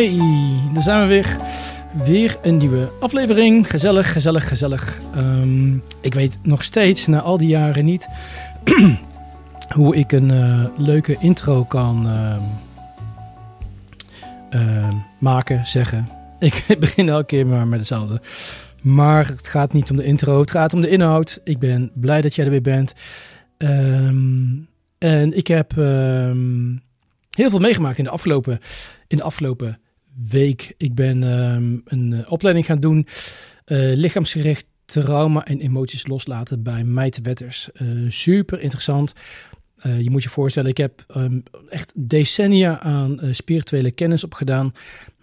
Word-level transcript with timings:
Hey, 0.00 0.18
daar 0.72 0.82
zijn 0.82 1.00
we 1.00 1.06
weer. 1.06 1.36
Weer 2.04 2.38
een 2.42 2.56
nieuwe 2.56 2.92
aflevering. 3.00 3.70
Gezellig, 3.70 4.12
gezellig, 4.12 4.48
gezellig. 4.48 4.98
Ehm, 5.14 5.74
ik 6.00 6.14
weet 6.14 6.38
nog 6.42 6.62
steeds 6.62 7.06
na 7.06 7.20
al 7.20 7.36
die 7.36 7.48
jaren 7.48 7.84
niet 7.84 8.08
hoe 9.76 9.96
ik 9.96 10.12
een 10.12 10.30
eh, 10.30 10.64
leuke 10.76 11.16
intro 11.18 11.64
kan 11.64 12.08
ehm, 12.08 12.40
ehm, 14.50 14.94
maken, 15.18 15.66
zeggen. 15.66 16.08
Ik 16.38 16.76
begin 16.78 17.08
elke 17.08 17.26
keer 17.26 17.46
maar 17.46 17.68
met 17.68 17.78
hetzelfde. 17.78 18.20
Maar 18.82 19.26
het 19.26 19.48
gaat 19.48 19.72
niet 19.72 19.90
om 19.90 19.96
de 19.96 20.04
intro, 20.04 20.40
het 20.40 20.50
gaat 20.50 20.74
om 20.74 20.80
de 20.80 20.88
inhoud. 20.88 21.40
Ik 21.44 21.58
ben 21.58 21.90
blij 21.94 22.20
dat 22.20 22.34
jij 22.34 22.44
er 22.44 22.50
weer 22.50 22.60
bent. 22.62 22.94
en 24.98 25.36
ik 25.36 25.46
heb 25.46 25.72
heel 27.30 27.50
veel 27.50 27.58
meegemaakt 27.58 27.98
in 27.98 28.04
de 28.04 28.10
afgelopen, 28.10 28.60
in 29.06 29.16
de 29.16 29.22
afgelopen 29.22 29.78
week. 30.28 30.74
Ik 30.76 30.94
ben 30.94 31.22
ehm, 31.22 31.78
een 31.84 32.12
uh, 32.12 32.32
opleiding 32.32 32.66
gaan 32.66 32.80
doen, 32.80 33.06
uh, 33.66 33.94
lichaamsgericht 33.94 34.66
trauma 34.84 35.44
en 35.44 35.60
emoties 35.60 36.06
loslaten 36.06 36.62
bij 36.62 36.84
Meite 36.84 37.22
Wetters. 37.22 37.68
Uh, 37.74 38.10
super 38.10 38.60
interessant. 38.60 39.12
je 39.98 40.10
moet 40.10 40.22
je 40.22 40.28
voorstellen, 40.28 40.70
ik 40.70 40.76
heb 40.76 41.04
um, 41.16 41.42
echt 41.68 41.92
decennia 41.96 42.80
aan 42.80 43.18
spirituele 43.30 43.90
kennis 43.90 44.24
opgedaan. 44.24 44.72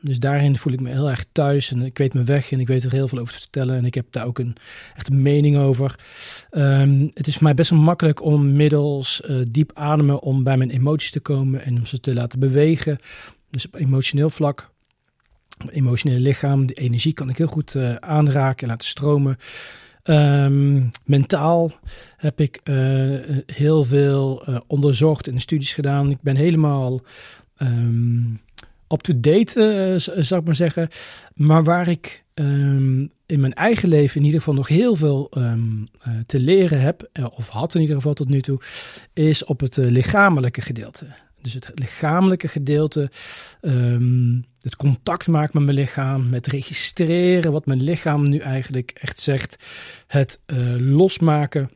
Dus 0.02 0.20
daarin 0.20 0.58
voel 0.58 0.74
ik 0.74 0.82
me 0.82 0.90
heel 0.90 1.10
erg 1.10 1.26
thuis 1.32 1.72
en 1.72 1.82
ik 1.82 1.98
weet 1.98 2.14
mijn 2.14 2.26
weg 2.26 2.52
en 2.52 2.60
ik 2.60 2.68
weet 2.68 2.84
er 2.84 2.92
heel 2.92 3.08
veel 3.08 3.20
over 3.20 3.34
te 3.34 3.40
vertellen. 3.40 3.78
En 3.78 3.86
ik 3.86 3.94
heb 3.94 4.06
daar 4.10 4.26
ook 4.26 4.40
een 4.40 4.56
echt 4.96 5.10
een 5.10 5.22
mening 5.22 5.58
over. 5.58 5.96
Um, 6.52 7.10
het 7.14 7.28
is 7.28 7.34
voor 7.34 7.44
mij 7.44 7.54
best 7.54 7.70
wel 7.70 7.80
makkelijk 7.80 8.22
om 8.24 8.56
middels 8.56 9.22
diep 9.52 9.72
ademen 9.74 10.22
om 10.22 10.44
bij 10.44 10.58
mijn 10.58 10.70
emoties 10.70 11.12
te 11.12 11.20
komen 11.20 11.66
en 11.66 11.78
om 11.78 11.86
ze 11.86 12.00
te 12.00 12.14
laten 12.14 12.40
bewegen. 12.40 12.98
Dus 13.50 13.66
op 13.66 13.76
emotioneel 13.76 14.30
vlak 14.30 14.72
emotionele 15.70 16.20
lichaam, 16.20 16.66
de 16.66 16.74
energie 16.74 17.14
kan 17.14 17.30
ik 17.30 17.38
heel 17.38 17.48
goed 17.48 17.76
uh, 17.76 17.96
aanraken 17.96 18.64
en 18.64 18.70
laten 18.70 18.88
stromen. 18.88 19.38
Um, 20.04 20.90
mentaal 21.06 21.72
heb 22.18 22.40
ik 22.40 22.60
uh, 22.64 23.20
heel 23.46 23.84
veel 23.84 24.50
uh, 24.50 24.60
onderzocht 24.68 25.28
en 25.28 25.40
studies 25.40 25.74
gedaan. 25.74 26.10
Ik 26.10 26.22
ben 26.22 26.36
helemaal 26.36 27.02
um, 27.58 28.40
up-to-date, 28.90 29.96
zou 30.18 30.40
ik 30.40 30.46
maar 30.46 30.56
zeggen. 30.56 30.90
Maar 31.34 31.64
waar 31.64 31.88
ik 31.88 32.24
um, 32.34 33.12
in 33.26 33.40
mijn 33.40 33.54
eigen 33.54 33.90
leven 33.90 34.18
in 34.18 34.26
ieder 34.26 34.40
geval 34.40 34.56
nog 34.56 34.68
heel 34.68 34.96
veel 34.96 35.32
te 36.26 36.40
leren 36.40 36.82
heb, 36.82 37.10
of 37.36 37.48
had 37.48 37.76
in 37.76 37.82
ieder 37.82 37.96
geval 37.96 38.14
tot 38.14 38.30
nu 38.30 38.42
toe, 38.42 38.60
is 39.14 39.44
op 39.46 39.60
het 39.60 39.78
lichamelijke 39.78 40.62
gedeelte. 40.62 41.06
Dus 41.54 41.66
het 41.66 41.80
lichamelijke 41.80 42.48
gedeelte, 42.48 43.12
um, 43.62 44.46
het 44.62 44.76
contact 44.76 45.28
maken 45.28 45.52
met 45.54 45.64
mijn 45.64 45.78
lichaam, 45.78 46.30
met 46.30 46.48
registreren 46.48 47.52
wat 47.52 47.66
mijn 47.66 47.84
lichaam 47.84 48.30
nu 48.30 48.38
eigenlijk 48.38 48.92
echt 49.02 49.20
zegt, 49.20 49.64
het 50.08 50.40
uh, 50.46 50.76
losmaken 50.80 51.70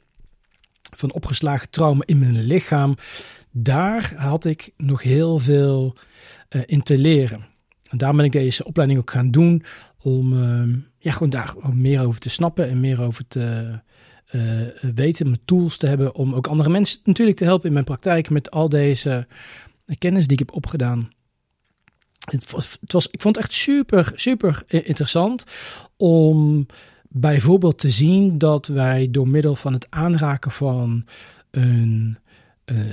van 0.95 1.14
opgeslagen 1.14 1.69
trauma 1.69 2.03
in 2.05 2.19
mijn 2.19 2.44
lichaam. 2.44 2.95
Daar 3.52 4.14
had 4.16 4.45
ik 4.45 4.72
nog 4.77 5.02
heel 5.03 5.39
veel 5.39 5.95
uh, 6.49 6.61
in 6.66 6.83
te 6.83 6.97
leren. 6.97 7.45
En 7.89 7.97
daar 7.97 8.16
ben 8.16 8.25
ik 8.25 8.31
deze 8.31 8.66
opleiding 8.66 8.99
ook 8.99 9.11
gaan 9.11 9.31
doen 9.31 9.64
om 10.02 10.33
uh, 10.33 10.75
ja, 10.97 11.11
gewoon 11.11 11.30
daar 11.30 11.55
meer 11.73 12.02
over 12.02 12.19
te 12.19 12.30
snappen 12.30 12.69
en 12.69 12.80
meer 12.80 13.02
over 13.02 13.27
te 13.27 13.80
weten, 14.93 15.25
mijn 15.25 15.42
tools 15.45 15.77
te 15.77 15.87
hebben 15.87 16.15
om 16.15 16.33
ook 16.33 16.47
andere 16.47 16.69
mensen 16.69 16.99
natuurlijk 17.03 17.37
te 17.37 17.43
helpen 17.43 17.67
in 17.67 17.73
mijn 17.73 17.86
praktijk 17.86 18.30
met 18.30 18.52
al 18.52 18.69
deze 18.69 19.27
kennis 19.97 20.23
die 20.27 20.39
ik 20.39 20.45
heb 20.45 20.55
opgedaan. 20.55 21.09
Het 22.30 22.52
was, 22.52 22.77
het 22.81 22.91
was, 22.91 23.08
ik 23.08 23.21
vond 23.21 23.36
het 23.36 23.45
echt 23.45 23.53
super, 23.53 24.11
super 24.15 24.64
interessant 24.67 25.45
om 25.97 26.65
bijvoorbeeld 27.09 27.80
te 27.80 27.89
zien 27.89 28.37
dat 28.37 28.67
wij 28.67 29.08
door 29.11 29.27
middel 29.27 29.55
van 29.55 29.73
het 29.73 29.87
aanraken 29.89 30.52
van 30.52 31.05
een, 31.52 32.17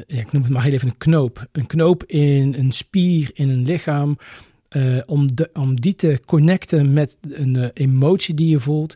ja, 0.06 0.20
ik 0.20 0.32
noem 0.32 0.42
het 0.42 0.52
maar 0.52 0.62
heel 0.62 0.72
even 0.72 0.88
een 0.88 0.96
knoop, 0.96 1.46
een 1.52 1.66
knoop 1.66 2.04
in 2.04 2.54
een 2.54 2.72
spier 2.72 3.30
in 3.34 3.48
een 3.48 3.62
lichaam, 3.66 4.18
uh, 4.70 5.00
om, 5.06 5.34
de, 5.34 5.50
om 5.52 5.80
die 5.80 5.94
te 5.94 6.20
connecten 6.26 6.92
met 6.92 7.16
een 7.28 7.70
emotie 7.74 8.34
die 8.34 8.48
je 8.48 8.60
voelt, 8.60 8.94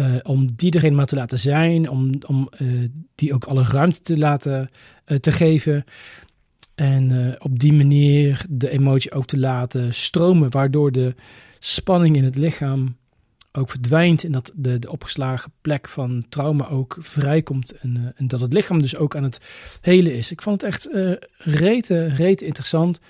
uh, 0.00 0.16
om 0.22 0.52
die 0.54 0.74
erin 0.74 0.94
maar 0.94 1.06
te 1.06 1.16
laten 1.16 1.38
zijn, 1.38 1.90
om, 1.90 2.12
om 2.26 2.48
uh, 2.58 2.88
die 3.14 3.34
ook 3.34 3.44
alle 3.44 3.62
ruimte 3.62 4.00
te 4.00 4.18
laten 4.18 4.70
uh, 5.06 5.18
te 5.18 5.32
geven. 5.32 5.84
En 6.74 7.36
op 7.38 7.58
die 7.58 7.72
manier 7.72 8.44
de 8.48 8.70
emotie 8.70 9.12
ook 9.12 9.26
te 9.26 9.38
laten 9.38 9.94
stromen, 9.94 10.50
waardoor 10.50 10.92
de 10.92 11.14
spanning 11.58 12.16
in 12.16 12.24
het 12.24 12.36
lichaam 12.36 12.96
ook 13.52 13.70
verdwijnt 13.70 14.24
en 14.24 14.32
dat 14.32 14.52
de, 14.54 14.78
de 14.78 14.90
opgeslagen 14.90 15.52
plek 15.60 15.88
van 15.88 16.24
trauma 16.28 16.68
ook 16.68 16.96
vrijkomt 17.00 17.72
en, 17.72 18.12
en 18.16 18.28
dat 18.28 18.40
het 18.40 18.52
lichaam 18.52 18.78
dus 18.78 18.96
ook 18.96 19.16
aan 19.16 19.22
het 19.22 19.40
helen 19.80 20.16
is. 20.16 20.30
Ik 20.30 20.42
vond 20.42 20.60
het 20.60 20.70
echt 20.70 20.88
rete, 21.38 22.06
rete 22.06 22.44
interessant. 22.44 23.00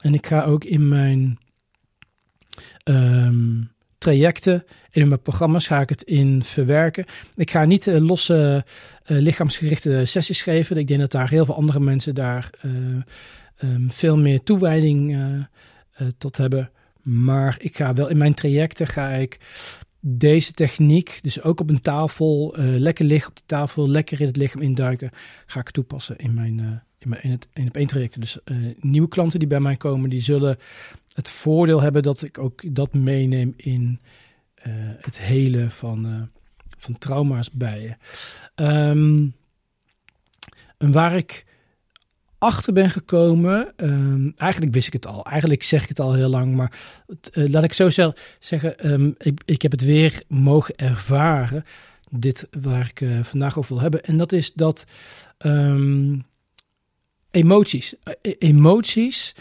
En 0.00 0.14
ik 0.14 0.26
ga 0.26 0.44
ook 0.44 0.64
in 0.64 0.88
mijn 0.88 1.38
um, 2.84 3.71
trajecten. 4.02 4.64
In 4.90 5.08
mijn 5.08 5.22
programma's 5.22 5.66
ga 5.66 5.80
ik 5.80 5.88
het 5.88 6.02
in 6.02 6.42
verwerken. 6.42 7.04
Ik 7.34 7.50
ga 7.50 7.64
niet 7.64 7.86
uh, 7.86 7.98
losse 7.98 8.64
uh, 9.06 9.18
lichaamsgerichte 9.18 10.04
sessies 10.04 10.42
geven. 10.42 10.76
Ik 10.76 10.86
denk 10.86 11.00
dat 11.00 11.10
daar 11.10 11.28
heel 11.28 11.44
veel 11.44 11.54
andere 11.54 11.80
mensen 11.80 12.14
daar 12.14 12.50
uh, 12.64 12.72
um, 13.62 13.90
veel 13.90 14.16
meer 14.18 14.42
toewijding 14.42 15.16
tot 16.18 16.36
hebben. 16.36 16.70
Maar 17.02 17.56
ik 17.60 17.76
ga 17.76 17.92
wel 17.94 18.08
in 18.08 18.16
mijn 18.16 18.34
trajecten 18.34 18.86
ga 18.86 19.10
ik 19.10 19.38
deze 20.00 20.52
techniek, 20.52 21.18
dus 21.22 21.42
ook 21.42 21.60
op 21.60 21.70
een 21.70 21.80
tafel, 21.80 22.54
lekker 22.56 23.04
liggen 23.04 23.30
op 23.30 23.36
de 23.36 23.42
tafel, 23.46 23.88
lekker 23.88 24.20
in 24.20 24.26
het 24.26 24.36
lichaam 24.36 24.60
induiken, 24.60 25.10
ga 25.46 25.60
ik 25.60 25.70
toepassen 25.70 26.16
in 26.18 26.34
mijn, 26.34 26.82
in, 26.98 27.08
mijn, 27.08 27.22
in, 27.22 27.64
het 27.64 27.76
één 27.76 27.86
traject. 27.86 28.20
Dus 28.20 28.38
nieuwe 28.80 29.08
klanten 29.08 29.38
die 29.38 29.48
bij 29.48 29.60
mij 29.60 29.76
komen, 29.76 30.10
die 30.10 30.22
zullen 30.22 30.58
het 31.12 31.30
voordeel 31.30 31.80
hebben 31.80 32.02
dat 32.02 32.22
ik 32.22 32.38
ook 32.38 32.74
dat 32.74 32.94
meeneem 32.94 33.54
in 33.56 34.00
uh, 34.66 34.72
het 35.00 35.20
hele 35.20 35.70
van, 35.70 36.06
uh, 36.06 36.22
van 36.78 36.98
trauma's 36.98 37.50
bij 37.50 37.80
je. 37.80 37.94
En 40.78 40.92
waar 40.92 41.16
ik 41.16 41.44
achter 42.38 42.72
ben 42.72 42.90
gekomen, 42.90 43.72
um, 43.76 44.32
eigenlijk 44.36 44.74
wist 44.74 44.86
ik 44.86 44.92
het 44.92 45.06
al, 45.06 45.24
eigenlijk 45.24 45.62
zeg 45.62 45.82
ik 45.82 45.88
het 45.88 46.00
al 46.00 46.12
heel 46.12 46.28
lang, 46.28 46.54
maar 46.54 46.80
uh, 47.32 47.48
laat 47.48 47.62
ik 47.62 47.72
zo 47.72 47.88
zeggen, 48.38 48.92
um, 48.92 49.14
ik, 49.18 49.42
ik 49.44 49.62
heb 49.62 49.70
het 49.70 49.84
weer 49.84 50.22
mogen 50.28 50.76
ervaren, 50.76 51.64
dit 52.10 52.48
waar 52.60 52.92
ik 52.94 53.08
vandaag 53.22 53.58
over 53.58 53.72
wil 53.72 53.82
hebben, 53.82 54.04
en 54.04 54.16
dat 54.16 54.32
is 54.32 54.52
dat 54.52 54.86
emoties, 57.30 57.94
e-, 58.20 58.34
emoties 58.38 59.34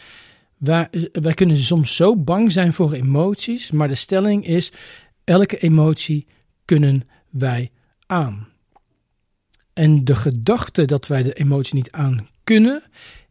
wij, 0.61 0.89
wij 1.11 1.33
kunnen 1.33 1.57
soms 1.57 1.95
zo 1.95 2.17
bang 2.17 2.51
zijn 2.51 2.73
voor 2.73 2.93
emoties, 2.93 3.71
maar 3.71 3.87
de 3.87 3.95
stelling 3.95 4.45
is: 4.45 4.71
elke 5.23 5.57
emotie 5.57 6.27
kunnen 6.65 7.07
wij 7.29 7.71
aan. 8.05 8.47
En 9.73 10.05
de 10.05 10.15
gedachte 10.15 10.85
dat 10.85 11.07
wij 11.07 11.23
de 11.23 11.33
emotie 11.33 11.75
niet 11.75 11.91
aan 11.91 12.27
kunnen, 12.43 12.83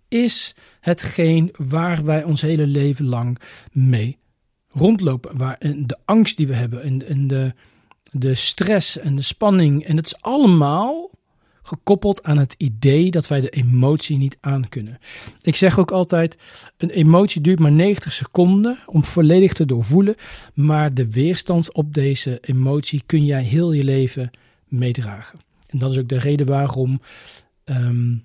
is 0.09 0.55
hetgeen 0.81 1.55
waar 1.57 2.05
wij 2.05 2.25
ons 2.25 2.41
hele 2.41 2.67
leven 2.67 3.07
lang 3.07 3.39
mee 3.73 4.19
rondlopen. 4.69 5.37
Waar, 5.37 5.59
de 5.59 5.99
angst 6.05 6.37
die 6.37 6.47
we 6.47 6.55
hebben 6.55 6.83
en, 6.83 7.07
en 7.07 7.27
de, 7.27 7.55
de 8.11 8.35
stress 8.35 8.99
en 8.99 9.17
de 9.17 9.23
spanning. 9.23 9.85
En 9.85 9.97
het 9.97 10.07
is 10.07 10.23
allemaal 10.23 11.10
gekoppeld 11.63 12.23
aan 12.23 12.39
het 12.39 12.55
idee 12.59 13.11
dat 13.11 13.29
wij 13.29 13.41
de 13.41 13.51
emotie 13.51 14.17
niet 14.17 14.39
aankunnen. 14.41 14.99
Ik 15.43 15.57
zeg 15.57 15.79
ook 15.79 15.91
altijd: 15.91 16.37
een 16.77 16.91
emotie 16.91 17.41
duurt 17.41 17.59
maar 17.59 17.73
90 17.73 18.13
seconden 18.13 18.79
om 18.87 19.05
volledig 19.05 19.53
te 19.53 19.67
doorvoelen, 19.67 20.15
maar 20.55 20.95
de 20.95 21.11
weerstand 21.11 21.73
op 21.73 21.95
deze 21.95 22.39
emotie 22.41 23.03
kun 23.07 23.25
jij 23.25 23.43
heel 23.43 23.73
je 23.73 23.85
leven 23.85 24.31
meedragen. 24.65 25.39
En 25.67 25.79
dat 25.79 25.91
is 25.91 25.99
ook 25.99 26.09
de 26.09 26.19
reden 26.19 26.47
waarom 26.47 27.01
um, 27.65 28.25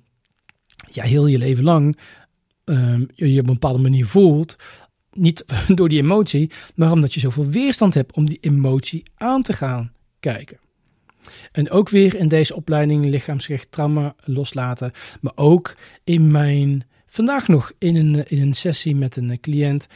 ja, 0.89 1.03
heel 1.03 1.27
je 1.27 1.37
leven 1.37 1.63
lang 1.63 1.97
um, 2.65 3.07
je 3.15 3.39
op 3.39 3.47
een 3.47 3.53
bepaalde 3.53 3.81
manier 3.81 4.05
voelt. 4.05 4.55
Niet 5.13 5.45
door 5.75 5.89
die 5.89 6.01
emotie, 6.01 6.51
maar 6.75 6.91
omdat 6.91 7.13
je 7.13 7.19
zoveel 7.19 7.47
weerstand 7.47 7.93
hebt 7.93 8.13
om 8.13 8.25
die 8.25 8.37
emotie 8.41 9.03
aan 9.15 9.41
te 9.41 9.53
gaan 9.53 9.91
kijken. 10.19 10.57
En 11.51 11.69
ook 11.69 11.89
weer 11.89 12.15
in 12.15 12.27
deze 12.27 12.55
opleiding 12.55 13.05
lichaamsgericht 13.05 13.71
trauma 13.71 14.15
loslaten. 14.23 14.91
Maar 15.21 15.33
ook 15.35 15.75
in 16.03 16.31
mijn, 16.31 16.83
vandaag 17.07 17.47
nog 17.47 17.71
in 17.77 17.95
een, 17.95 18.27
in 18.27 18.41
een 18.41 18.53
sessie 18.53 18.95
met 18.95 19.15
een 19.15 19.39
cliënt, 19.39 19.87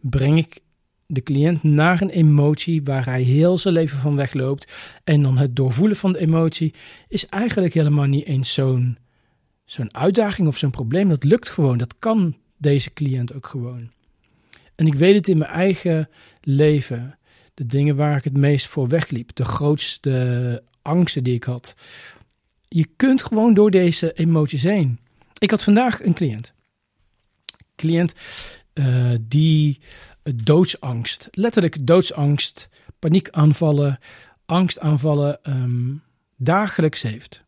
breng 0.00 0.38
ik 0.38 0.60
de 1.06 1.22
cliënt 1.22 1.62
naar 1.62 2.00
een 2.00 2.10
emotie 2.10 2.82
waar 2.82 3.04
hij 3.04 3.22
heel 3.22 3.58
zijn 3.58 3.74
leven 3.74 3.98
van 3.98 4.16
wegloopt. 4.16 4.72
En 5.04 5.22
dan 5.22 5.38
het 5.38 5.56
doorvoelen 5.56 5.96
van 5.96 6.12
de 6.12 6.18
emotie 6.18 6.74
is 7.08 7.26
eigenlijk 7.26 7.74
helemaal 7.74 8.06
niet 8.06 8.24
eens 8.24 8.52
zo'n 8.52 8.98
zo'n 9.64 9.94
uitdaging 9.94 10.48
of 10.48 10.56
zo'n 10.56 10.70
probleem. 10.70 11.08
Dat 11.08 11.24
lukt 11.24 11.48
gewoon. 11.48 11.78
Dat 11.78 11.94
kan 11.98 12.36
deze 12.56 12.92
cliënt 12.92 13.34
ook 13.34 13.46
gewoon. 13.46 13.90
En 14.74 14.86
ik 14.86 14.94
weet 14.94 15.14
het 15.14 15.28
in 15.28 15.38
mijn 15.38 15.50
eigen 15.50 16.08
leven. 16.40 17.18
De 17.54 17.66
dingen 17.66 17.96
waar 17.96 18.16
ik 18.16 18.24
het 18.24 18.36
meest 18.36 18.66
voor 18.66 18.88
wegliep. 18.88 19.30
De 19.34 19.44
grootste 19.44 20.62
angsten 20.82 21.24
die 21.24 21.34
ik 21.34 21.44
had. 21.44 21.74
Je 22.68 22.88
kunt 22.96 23.22
gewoon 23.22 23.54
door 23.54 23.70
deze 23.70 24.12
emoties 24.12 24.62
heen. 24.62 24.98
Ik 25.38 25.50
had 25.50 25.62
vandaag 25.62 26.04
een 26.04 26.14
cliënt. 26.14 26.52
Cliënt 27.76 28.14
uh, 28.74 29.14
die 29.20 29.80
doodsangst, 30.34 31.28
letterlijk 31.30 31.86
doodsangst, 31.86 32.68
paniekaanvallen, 32.98 33.98
angstaanvallen 34.46 35.38
um, 35.42 36.02
dagelijks 36.36 37.02
heeft. 37.02 37.44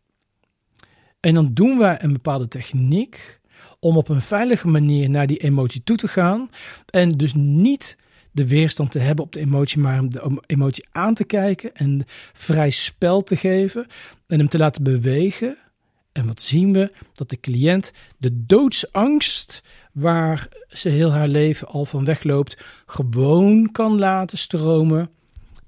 En 1.20 1.34
dan 1.34 1.54
doen 1.54 1.78
wij 1.78 2.02
een 2.02 2.12
bepaalde 2.12 2.48
techniek 2.48 3.40
om 3.80 3.96
op 3.96 4.08
een 4.08 4.22
veilige 4.22 4.68
manier 4.68 5.10
naar 5.10 5.26
die 5.26 5.38
emotie 5.38 5.82
toe 5.84 5.96
te 5.96 6.08
gaan. 6.08 6.50
En 6.90 7.08
dus 7.08 7.34
niet 7.34 7.96
de 8.34 8.48
weerstand 8.48 8.90
te 8.90 8.98
hebben 8.98 9.24
op 9.24 9.32
de 9.32 9.40
emotie, 9.40 9.80
maar 9.80 9.94
hem 9.94 10.10
de 10.10 10.42
emotie 10.46 10.84
aan 10.92 11.14
te 11.14 11.24
kijken 11.24 11.74
en 11.74 12.04
vrij 12.32 12.70
spel 12.70 13.22
te 13.22 13.36
geven 13.36 13.86
en 14.26 14.38
hem 14.38 14.48
te 14.48 14.58
laten 14.58 14.82
bewegen. 14.82 15.56
En 16.12 16.26
wat 16.26 16.42
zien 16.42 16.72
we? 16.72 16.92
Dat 17.12 17.30
de 17.30 17.40
cliënt 17.40 17.92
de 18.16 18.46
doodsangst 18.46 19.62
waar 19.92 20.48
ze 20.68 20.88
heel 20.88 21.12
haar 21.12 21.28
leven 21.28 21.68
al 21.68 21.84
van 21.84 22.04
wegloopt, 22.04 22.64
gewoon 22.86 23.72
kan 23.72 23.98
laten 23.98 24.38
stromen 24.38 25.10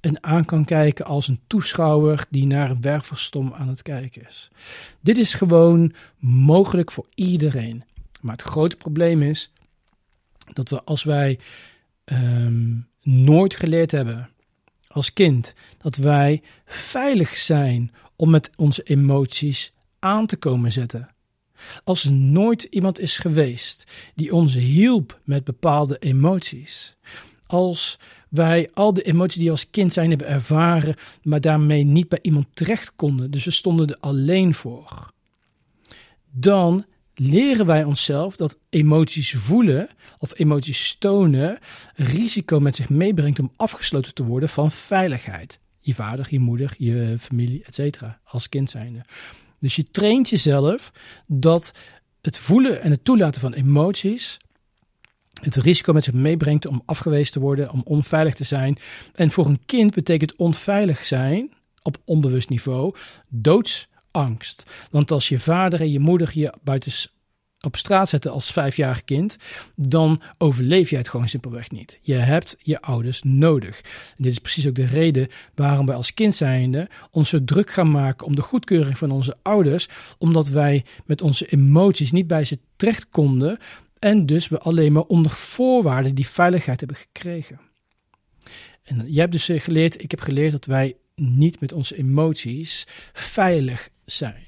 en 0.00 0.24
aan 0.24 0.44
kan 0.44 0.64
kijken 0.64 1.04
als 1.04 1.28
een 1.28 1.40
toeschouwer 1.46 2.26
die 2.30 2.46
naar 2.46 2.70
een 2.70 2.80
werverstom 2.80 3.52
aan 3.54 3.68
het 3.68 3.82
kijken 3.82 4.26
is. 4.26 4.50
Dit 5.00 5.18
is 5.18 5.34
gewoon 5.34 5.92
mogelijk 6.18 6.92
voor 6.92 7.06
iedereen. 7.14 7.84
Maar 8.20 8.32
het 8.32 8.42
grote 8.42 8.76
probleem 8.76 9.22
is 9.22 9.50
dat 10.52 10.68
we 10.68 10.82
als 10.84 11.02
wij 11.02 11.38
ehm, 12.06 12.76
nooit 13.02 13.54
geleerd 13.54 13.90
hebben 13.90 14.30
als 14.96 15.12
kind 15.12 15.54
dat 15.78 15.96
wij 15.96 16.42
veilig 16.66 17.36
zijn 17.36 17.92
om 18.16 18.30
met 18.30 18.50
onze 18.56 18.82
emoties 18.82 19.72
aan 19.98 20.26
te 20.26 20.36
komen 20.36 20.72
zetten. 20.72 21.08
Als 21.84 22.04
er 22.04 22.12
nooit 22.12 22.62
iemand 22.62 23.00
is 23.00 23.18
geweest 23.18 23.84
die 24.14 24.34
ons 24.34 24.54
hielp 24.54 25.20
met 25.24 25.44
bepaalde 25.44 25.98
emoties. 25.98 26.96
Als 27.46 27.98
wij 28.28 28.70
al 28.74 28.94
de 28.94 29.02
emoties 29.02 29.40
die 29.40 29.50
als 29.50 29.70
kind 29.70 29.92
zijn 29.92 30.08
hebben 30.08 30.28
ervaren, 30.28 30.96
maar 31.22 31.40
daarmee 31.40 31.84
niet 31.84 32.08
bij 32.08 32.18
iemand 32.22 32.46
terecht 32.50 32.92
konden. 32.96 33.30
Dus 33.30 33.44
we 33.44 33.50
stonden 33.50 33.88
er 33.88 33.96
alleen 34.00 34.54
voor. 34.54 35.12
Dan 36.30 36.84
leren 37.18 37.66
wij 37.66 37.84
onszelf 37.84 38.36
dat 38.36 38.58
emoties 38.68 39.34
voelen 39.38 39.88
of 40.18 40.38
emoties 40.38 40.96
tonen 40.98 41.58
risico 41.94 42.60
met 42.60 42.76
zich 42.76 42.88
meebrengt 42.88 43.38
om 43.38 43.52
afgesloten 43.56 44.14
te 44.14 44.24
worden 44.24 44.48
van 44.48 44.70
veiligheid. 44.70 45.58
Je 45.80 45.94
vader, 45.94 46.26
je 46.30 46.40
moeder, 46.40 46.74
je 46.78 47.16
familie, 47.18 47.64
etc. 47.64 48.02
als 48.24 48.48
kind 48.48 48.70
zijnde. 48.70 49.00
Dus 49.60 49.76
je 49.76 49.84
traint 49.84 50.28
jezelf 50.28 50.92
dat 51.26 51.72
het 52.20 52.38
voelen 52.38 52.82
en 52.82 52.90
het 52.90 53.04
toelaten 53.04 53.40
van 53.40 53.52
emoties 53.52 54.38
het 55.42 55.56
risico 55.56 55.92
met 55.92 56.04
zich 56.04 56.14
meebrengt 56.14 56.66
om 56.66 56.82
afgewezen 56.84 57.32
te 57.32 57.40
worden, 57.40 57.70
om 57.70 57.80
onveilig 57.84 58.34
te 58.34 58.44
zijn. 58.44 58.78
En 59.14 59.30
voor 59.30 59.46
een 59.46 59.60
kind 59.66 59.94
betekent 59.94 60.36
onveilig 60.36 61.06
zijn 61.06 61.52
op 61.82 61.96
onbewust 62.04 62.48
niveau 62.48 62.94
doodsangst. 64.16 64.62
Want 64.90 65.10
als 65.10 65.28
je 65.28 65.38
vader 65.38 65.80
en 65.80 65.92
je 65.92 66.00
moeder 66.00 66.30
je 66.32 66.52
buiten 66.62 66.92
op 67.60 67.76
straat 67.76 68.08
zetten 68.08 68.32
als 68.32 68.50
vijfjarig 68.50 69.04
kind, 69.04 69.36
dan 69.74 70.22
overleef 70.38 70.90
je 70.90 70.96
het 70.96 71.08
gewoon 71.08 71.28
simpelweg 71.28 71.70
niet. 71.70 71.98
Je 72.02 72.14
hebt 72.14 72.56
je 72.58 72.80
ouders 72.80 73.22
nodig. 73.22 73.80
En 74.16 74.22
dit 74.22 74.32
is 74.32 74.38
precies 74.38 74.66
ook 74.66 74.74
de 74.74 74.84
reden 74.84 75.28
waarom 75.54 75.86
wij 75.86 75.96
als 75.96 76.14
kind 76.14 76.34
zijnde 76.34 76.88
ons 77.10 77.28
zo 77.28 77.44
druk 77.44 77.70
gaan 77.70 77.90
maken 77.90 78.26
om 78.26 78.36
de 78.36 78.42
goedkeuring 78.42 78.98
van 78.98 79.10
onze 79.10 79.36
ouders, 79.42 79.88
omdat 80.18 80.48
wij 80.48 80.84
met 81.04 81.22
onze 81.22 81.46
emoties 81.46 82.12
niet 82.12 82.26
bij 82.26 82.44
ze 82.44 82.58
terecht 82.76 83.08
konden 83.08 83.58
en 83.98 84.26
dus 84.26 84.48
we 84.48 84.58
alleen 84.58 84.92
maar 84.92 85.02
onder 85.02 85.32
voorwaarden 85.32 86.14
die 86.14 86.28
veiligheid 86.28 86.78
hebben 86.78 86.98
gekregen. 86.98 87.60
En 88.82 89.04
jij 89.06 89.20
hebt 89.20 89.32
dus 89.32 89.62
geleerd, 89.64 90.02
ik 90.02 90.10
heb 90.10 90.20
geleerd 90.20 90.52
dat 90.52 90.64
wij 90.64 90.96
niet 91.20 91.60
met 91.60 91.72
onze 91.72 91.96
emoties 91.96 92.86
veilig 93.12 93.88
zijn. 94.04 94.46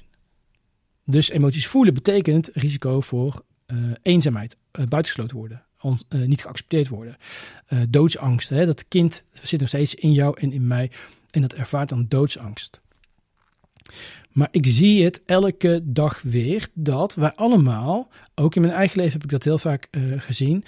Dus 1.05 1.29
emoties 1.29 1.67
voelen 1.67 1.93
betekent 1.93 2.49
risico 2.53 3.01
voor 3.01 3.43
uh, 3.67 3.91
eenzaamheid, 4.01 4.57
uh, 4.79 4.85
buitengesloten 4.85 5.37
worden, 5.37 5.65
uh, 5.83 6.27
niet 6.27 6.41
geaccepteerd 6.41 6.87
worden. 6.87 7.17
doodsangst, 7.89 8.49
hè, 8.49 8.65
dat 8.65 8.87
kind 8.87 9.23
zit 9.33 9.59
nog 9.59 9.69
steeds 9.69 9.95
in 9.95 10.13
jou 10.13 10.39
en 10.39 10.51
in 10.51 10.67
mij 10.67 10.91
en 11.29 11.41
dat 11.41 11.53
ervaart 11.53 11.89
dan 11.89 12.05
doodsangst. 12.07 12.81
Maar 14.31 14.47
ik 14.51 14.65
zie 14.67 15.03
het 15.03 15.21
elke 15.25 15.81
dag 15.83 16.21
weer 16.21 16.67
dat 16.73 17.15
wij 17.15 17.33
allemaal, 17.33 18.09
ook 18.35 18.55
in 18.55 18.61
mijn 18.61 18.73
eigen 18.73 18.97
leven 18.97 19.13
heb 19.13 19.23
ik 19.23 19.29
dat 19.29 19.43
heel 19.43 19.57
vaak 19.57 19.87
gezien, 20.17 20.63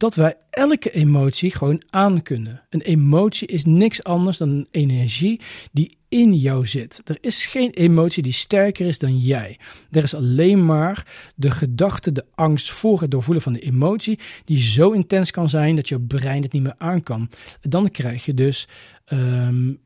dat 0.00 0.14
wij 0.14 0.36
elke 0.50 0.90
emotie 0.90 1.50
gewoon 1.50 1.82
aan 1.90 2.22
kunnen. 2.22 2.62
Een 2.68 2.80
emotie 2.80 3.48
is 3.48 3.64
niks 3.64 4.02
anders 4.02 4.38
dan 4.38 4.48
een 4.48 4.68
energie 4.70 5.40
die 5.72 5.96
in 6.08 6.34
jou 6.34 6.66
zit. 6.66 7.00
Er 7.04 7.18
is 7.20 7.46
geen 7.46 7.70
emotie 7.70 8.22
die 8.22 8.32
sterker 8.32 8.86
is 8.86 8.98
dan 8.98 9.18
jij. 9.18 9.58
Er 9.90 10.02
is 10.02 10.14
alleen 10.14 10.64
maar 10.64 11.06
de 11.34 11.50
gedachte, 11.50 12.12
de 12.12 12.24
angst 12.34 12.70
voor 12.70 13.00
het 13.00 13.10
doorvoelen 13.10 13.42
van 13.42 13.52
de 13.52 13.60
emotie, 13.60 14.18
die 14.44 14.60
zo 14.60 14.90
intens 14.90 15.30
kan 15.30 15.48
zijn 15.48 15.76
dat 15.76 15.88
je 15.88 16.00
brein 16.00 16.42
het 16.42 16.52
niet 16.52 16.62
meer 16.62 16.74
aan 16.78 17.02
kan. 17.02 17.30
Dan 17.60 17.90
krijg 17.90 18.24
je 18.24 18.34
dus 18.34 18.68
um, 19.12 19.80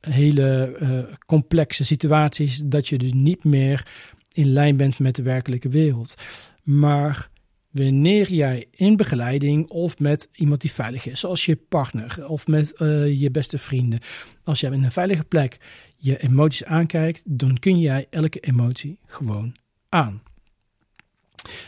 hele 0.00 0.76
uh, 0.80 1.14
complexe 1.26 1.84
situaties 1.84 2.62
dat 2.64 2.88
je 2.88 2.98
dus 2.98 3.12
niet 3.12 3.44
meer 3.44 3.86
in 4.32 4.52
lijn 4.52 4.76
bent 4.76 4.98
met 4.98 5.16
de 5.16 5.22
werkelijke 5.22 5.68
wereld. 5.68 6.14
Maar 6.62 7.28
wanneer 7.76 8.32
jij 8.32 8.66
in 8.70 8.96
begeleiding 8.96 9.70
of 9.70 9.98
met 9.98 10.28
iemand 10.32 10.60
die 10.60 10.72
veilig 10.72 11.06
is, 11.06 11.20
zoals 11.20 11.44
je 11.44 11.56
partner 11.56 12.28
of 12.28 12.46
met 12.46 12.74
uh, 12.78 13.20
je 13.20 13.30
beste 13.30 13.58
vrienden, 13.58 14.00
als 14.44 14.60
jij 14.60 14.70
in 14.70 14.84
een 14.84 14.92
veilige 14.92 15.24
plek 15.24 15.56
je 15.96 16.18
emoties 16.18 16.64
aankijkt, 16.64 17.22
dan 17.26 17.58
kun 17.58 17.78
jij 17.78 18.06
elke 18.10 18.40
emotie 18.40 18.98
gewoon 19.06 19.54
aan. 19.88 20.22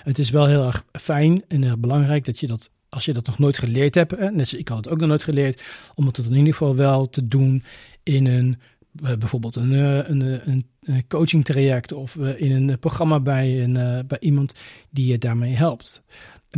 Het 0.02 0.18
is 0.18 0.30
wel 0.30 0.46
heel 0.46 0.66
erg 0.66 0.84
fijn 0.92 1.44
en 1.48 1.64
erg 1.64 1.78
belangrijk 1.78 2.24
dat 2.24 2.40
je 2.40 2.46
dat, 2.46 2.70
als 2.88 3.04
je 3.04 3.12
dat 3.12 3.26
nog 3.26 3.38
nooit 3.38 3.58
geleerd 3.58 3.94
hebt, 3.94 4.18
net 4.18 4.48
zoals 4.48 4.54
ik 4.54 4.68
had 4.68 4.76
het 4.76 4.88
ook 4.88 4.98
nog 4.98 5.08
nooit 5.08 5.24
geleerd, 5.24 5.62
om 5.94 6.06
het 6.06 6.18
in 6.18 6.34
ieder 6.34 6.52
geval 6.52 6.76
wel 6.76 7.06
te 7.06 7.28
doen 7.28 7.62
in 8.02 8.26
een 8.26 8.52
eh, 8.54 8.77
bijvoorbeeld 9.00 9.56
een, 9.56 9.72
eh, 9.72 10.08
een, 10.08 10.50
een, 10.50 10.64
een 10.80 11.06
coaching 11.06 11.44
traject 11.44 11.92
of 11.92 12.16
eh, 12.16 12.40
in 12.40 12.52
een 12.52 12.78
programma 12.78 13.20
bij, 13.20 13.62
een, 13.62 14.04
bij 14.06 14.18
iemand 14.20 14.54
die 14.90 15.06
je 15.06 15.18
daarmee 15.18 15.54
helpt. 15.54 16.02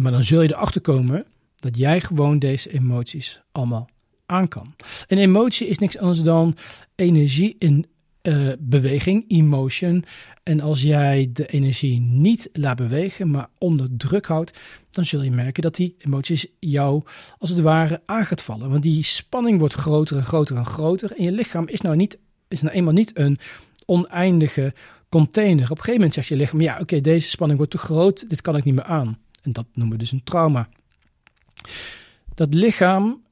Maar 0.00 0.12
dan 0.12 0.24
zul 0.24 0.42
je 0.42 0.48
erachter 0.48 0.80
komen 0.80 1.26
dat 1.56 1.76
jij 1.78 2.00
gewoon 2.00 2.38
deze 2.38 2.72
emoties 2.72 3.42
allemaal 3.52 3.88
aan 4.26 4.48
kan. 4.48 4.74
Een 5.06 5.18
emotie 5.18 5.68
is 5.68 5.78
niks 5.78 5.98
anders 5.98 6.22
dan 6.22 6.56
energie 6.94 7.56
in 7.58 7.86
beweging, 8.58 9.24
emotion. 9.28 10.04
En 10.42 10.60
als 10.60 10.82
jij 10.82 11.30
de 11.32 11.46
energie 11.46 12.00
niet 12.00 12.48
laat 12.52 12.76
bewegen, 12.76 13.30
maar 13.30 13.48
onder 13.58 13.88
druk 13.96 14.26
houdt, 14.26 14.58
dan 14.90 15.04
zul 15.04 15.22
je 15.22 15.30
merken 15.30 15.62
dat 15.62 15.74
die 15.74 15.94
emoties 15.98 16.46
jou 16.58 17.02
als 17.38 17.50
het 17.50 17.60
ware 17.60 18.02
aan 18.06 18.26
vallen. 18.26 18.70
Want 18.70 18.82
die 18.82 19.02
spanning 19.02 19.58
wordt 19.58 19.74
groter 19.74 20.16
en 20.16 20.24
groter 20.24 20.56
en 20.56 20.66
groter. 20.66 21.12
En 21.16 21.24
je 21.24 21.32
lichaam 21.32 21.68
is 21.68 21.80
nou, 21.80 21.96
niet, 21.96 22.18
is 22.50 22.62
nou 22.62 22.74
eenmaal 22.74 22.92
niet 22.92 23.18
een 23.18 23.38
oneindige 23.86 24.74
container. 25.08 25.64
Op 25.64 25.70
een 25.70 25.76
gegeven 25.76 25.94
moment 25.94 26.14
zegt 26.14 26.28
je 26.28 26.36
lichaam: 26.36 26.60
ja, 26.60 26.78
oké, 26.80 27.00
deze 27.00 27.28
spanning 27.28 27.58
wordt 27.58 27.74
te 27.74 27.78
groot, 27.78 28.28
dit 28.28 28.40
kan 28.40 28.56
ik 28.56 28.64
niet 28.64 28.74
meer 28.74 28.84
aan. 28.84 29.18
En 29.42 29.52
dat 29.52 29.66
noemen 29.72 29.96
we 29.96 30.02
dus 30.02 30.12
een 30.12 30.24
trauma. 30.24 30.68
Dat 32.34 32.54
lichaam 32.54 33.22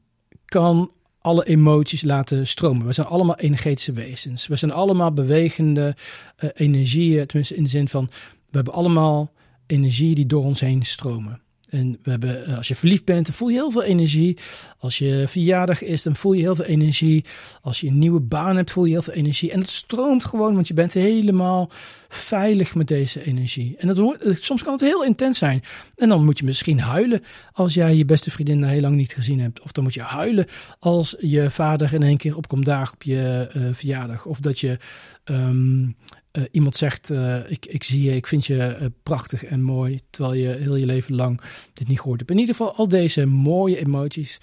kan 0.45 0.93
alle 1.21 1.45
emoties 1.47 2.03
laten 2.03 2.47
stromen. 2.47 2.87
We 2.87 2.93
zijn 2.93 3.07
allemaal 3.07 3.37
energetische 3.37 3.93
wezens. 3.93 4.47
We 4.47 4.57
zijn 4.57 4.73
allemaal 4.73 5.13
bewegende 5.13 5.97
uh, 6.41 6.51
energieën, 6.55 7.27
tenminste 7.27 7.55
in 7.55 7.63
de 7.63 7.69
zin 7.69 7.89
van 7.89 8.09
we 8.51 8.57
hebben 8.57 8.75
allemaal 8.75 9.33
energie 9.67 10.15
die 10.15 10.27
door 10.27 10.45
ons 10.45 10.61
heen 10.61 10.83
stromen. 10.83 11.41
En 11.69 11.99
we 12.03 12.11
hebben, 12.11 12.47
eh, 12.47 12.57
als 12.57 12.69
je 12.69 12.75
verliefd 12.75 13.05
bent, 13.05 13.27
dan 13.27 13.35
voel 13.35 13.49
je 13.49 13.55
heel 13.55 13.71
veel 13.71 13.83
energie. 13.83 14.37
Als 14.79 14.99
je 14.99 15.25
verjaardag 15.29 15.83
is, 15.83 16.03
dan 16.03 16.17
voel 16.17 16.33
je 16.33 16.43
heel 16.43 16.55
veel 16.55 16.65
energie. 16.65 17.25
Als 17.63 17.81
je 17.81 17.87
een 17.87 17.99
nieuwe 17.99 18.21
baan 18.21 18.57
hebt, 18.57 18.71
voel 18.71 18.85
je 18.85 18.93
heel 18.93 19.03
veel 19.03 19.15
energie. 19.15 19.53
En 19.53 19.61
het 19.61 19.69
stroomt 19.69 20.25
gewoon, 20.25 20.55
want 20.55 20.69
je 20.69 20.75
bent 20.75 20.93
helemaal 20.93 21.71
veilig 22.09 22.75
met 22.75 22.89
deze 22.89 23.25
energie. 23.25 23.77
En 23.79 23.87
dat 23.87 23.99
wordt, 23.99 24.25
soms 24.45 24.63
kan 24.63 24.73
het 24.73 24.81
heel 24.81 25.05
intens 25.05 25.39
zijn. 25.39 25.63
En 25.97 26.09
dan 26.09 26.25
moet 26.25 26.39
je 26.39 26.45
misschien 26.45 26.81
huilen 26.81 27.23
als 27.53 27.75
jij 27.75 27.95
je 27.95 28.05
beste 28.05 28.31
vriendin 28.31 28.65
heel 28.65 28.81
lang 28.81 28.97
niet 28.97 29.13
gezien 29.13 29.41
hebt. 29.41 29.61
Of 29.61 29.73
dan 29.73 29.85
moet 29.85 29.95
je 29.95 30.03
huilen 30.03 30.47
als 30.79 31.17
je 31.21 31.51
vader 31.51 31.95
in 31.95 32.03
één 32.03 32.17
keer 32.17 32.37
opkomt 32.37 32.65
daar 32.65 32.91
op 32.95 33.03
je 33.03 33.51
uh, 33.57 33.69
verjaardag. 33.73 34.27
Of 34.27 34.41
dat 34.41 34.61
je 34.61 34.79
um, 35.25 35.97
eh, 36.31 36.43
iemand 36.51 36.77
zegt, 36.77 37.11
uh, 37.11 37.51
ik, 37.51 37.67
ik 37.67 37.85
zie 37.85 38.03
je, 38.03 38.17
ik 38.17 38.27
vind 38.27 38.47
je 38.47 38.77
uh, 38.81 38.87
prachtig 39.03 39.45
en 39.45 39.63
mooi, 39.63 40.01
terwijl 40.11 40.35
je 40.35 40.49
heel 40.49 40.77
je 40.77 40.87
leven 40.87 41.15
lang 41.15 41.41
dit 41.73 41.89
niet 41.89 42.01
gehoord 42.01 42.19
hebt. 42.19 42.31
In 42.31 42.39
ieder 42.39 42.55
geval, 42.55 42.75
al 42.75 42.89
deze 42.89 43.27
mooie 43.27 43.79
emoties, 43.79 44.41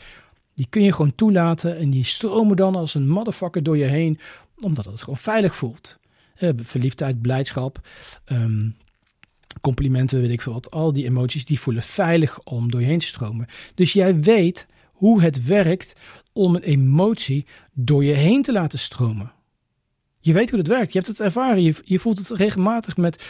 die 0.53 0.67
kun 0.69 0.83
je 0.83 0.91
gewoon 0.91 1.15
toelaten 1.15 1.77
en 1.77 1.89
die 1.89 2.03
stromen 2.03 2.55
dan 2.55 2.75
als 2.75 2.93
een 2.93 3.09
motherfucker 3.09 3.63
door 3.63 3.77
je 3.77 3.85
heen, 3.85 4.19
omdat 4.57 4.85
het 4.85 4.99
gewoon 4.99 5.17
veilig 5.17 5.55
voelt. 5.55 5.97
verliefdheid, 6.55 7.21
blijdschap, 7.21 7.87
um, 8.25 8.75
complimenten, 9.61 10.21
weet 10.21 10.29
ik 10.29 10.41
veel 10.41 10.53
wat. 10.53 10.71
Al 10.71 10.93
die 10.93 11.05
emoties, 11.05 11.45
die 11.45 11.59
voelen 11.59 11.83
veilig 11.83 12.39
om 12.43 12.71
door 12.71 12.81
je 12.81 12.87
heen 12.87 12.99
te 12.99 13.05
stromen. 13.05 13.47
Dus 13.75 13.93
jij 13.93 14.19
weet 14.19 14.67
hoe 14.91 15.21
het 15.21 15.45
werkt 15.45 15.93
om 16.33 16.55
een 16.55 16.61
emotie 16.61 17.45
door 17.73 18.03
je 18.03 18.13
heen 18.13 18.41
te 18.41 18.51
laten 18.51 18.79
stromen. 18.79 19.31
Je 20.25 20.33
weet 20.33 20.49
hoe 20.49 20.59
het 20.59 20.67
werkt. 20.67 20.93
Je 20.93 20.97
hebt 20.99 21.09
het 21.09 21.19
ervaren. 21.19 21.75
Je, 21.83 21.99
voelt 21.99 22.17
het 22.17 22.29
regelmatig 22.29 22.97
met. 22.97 23.27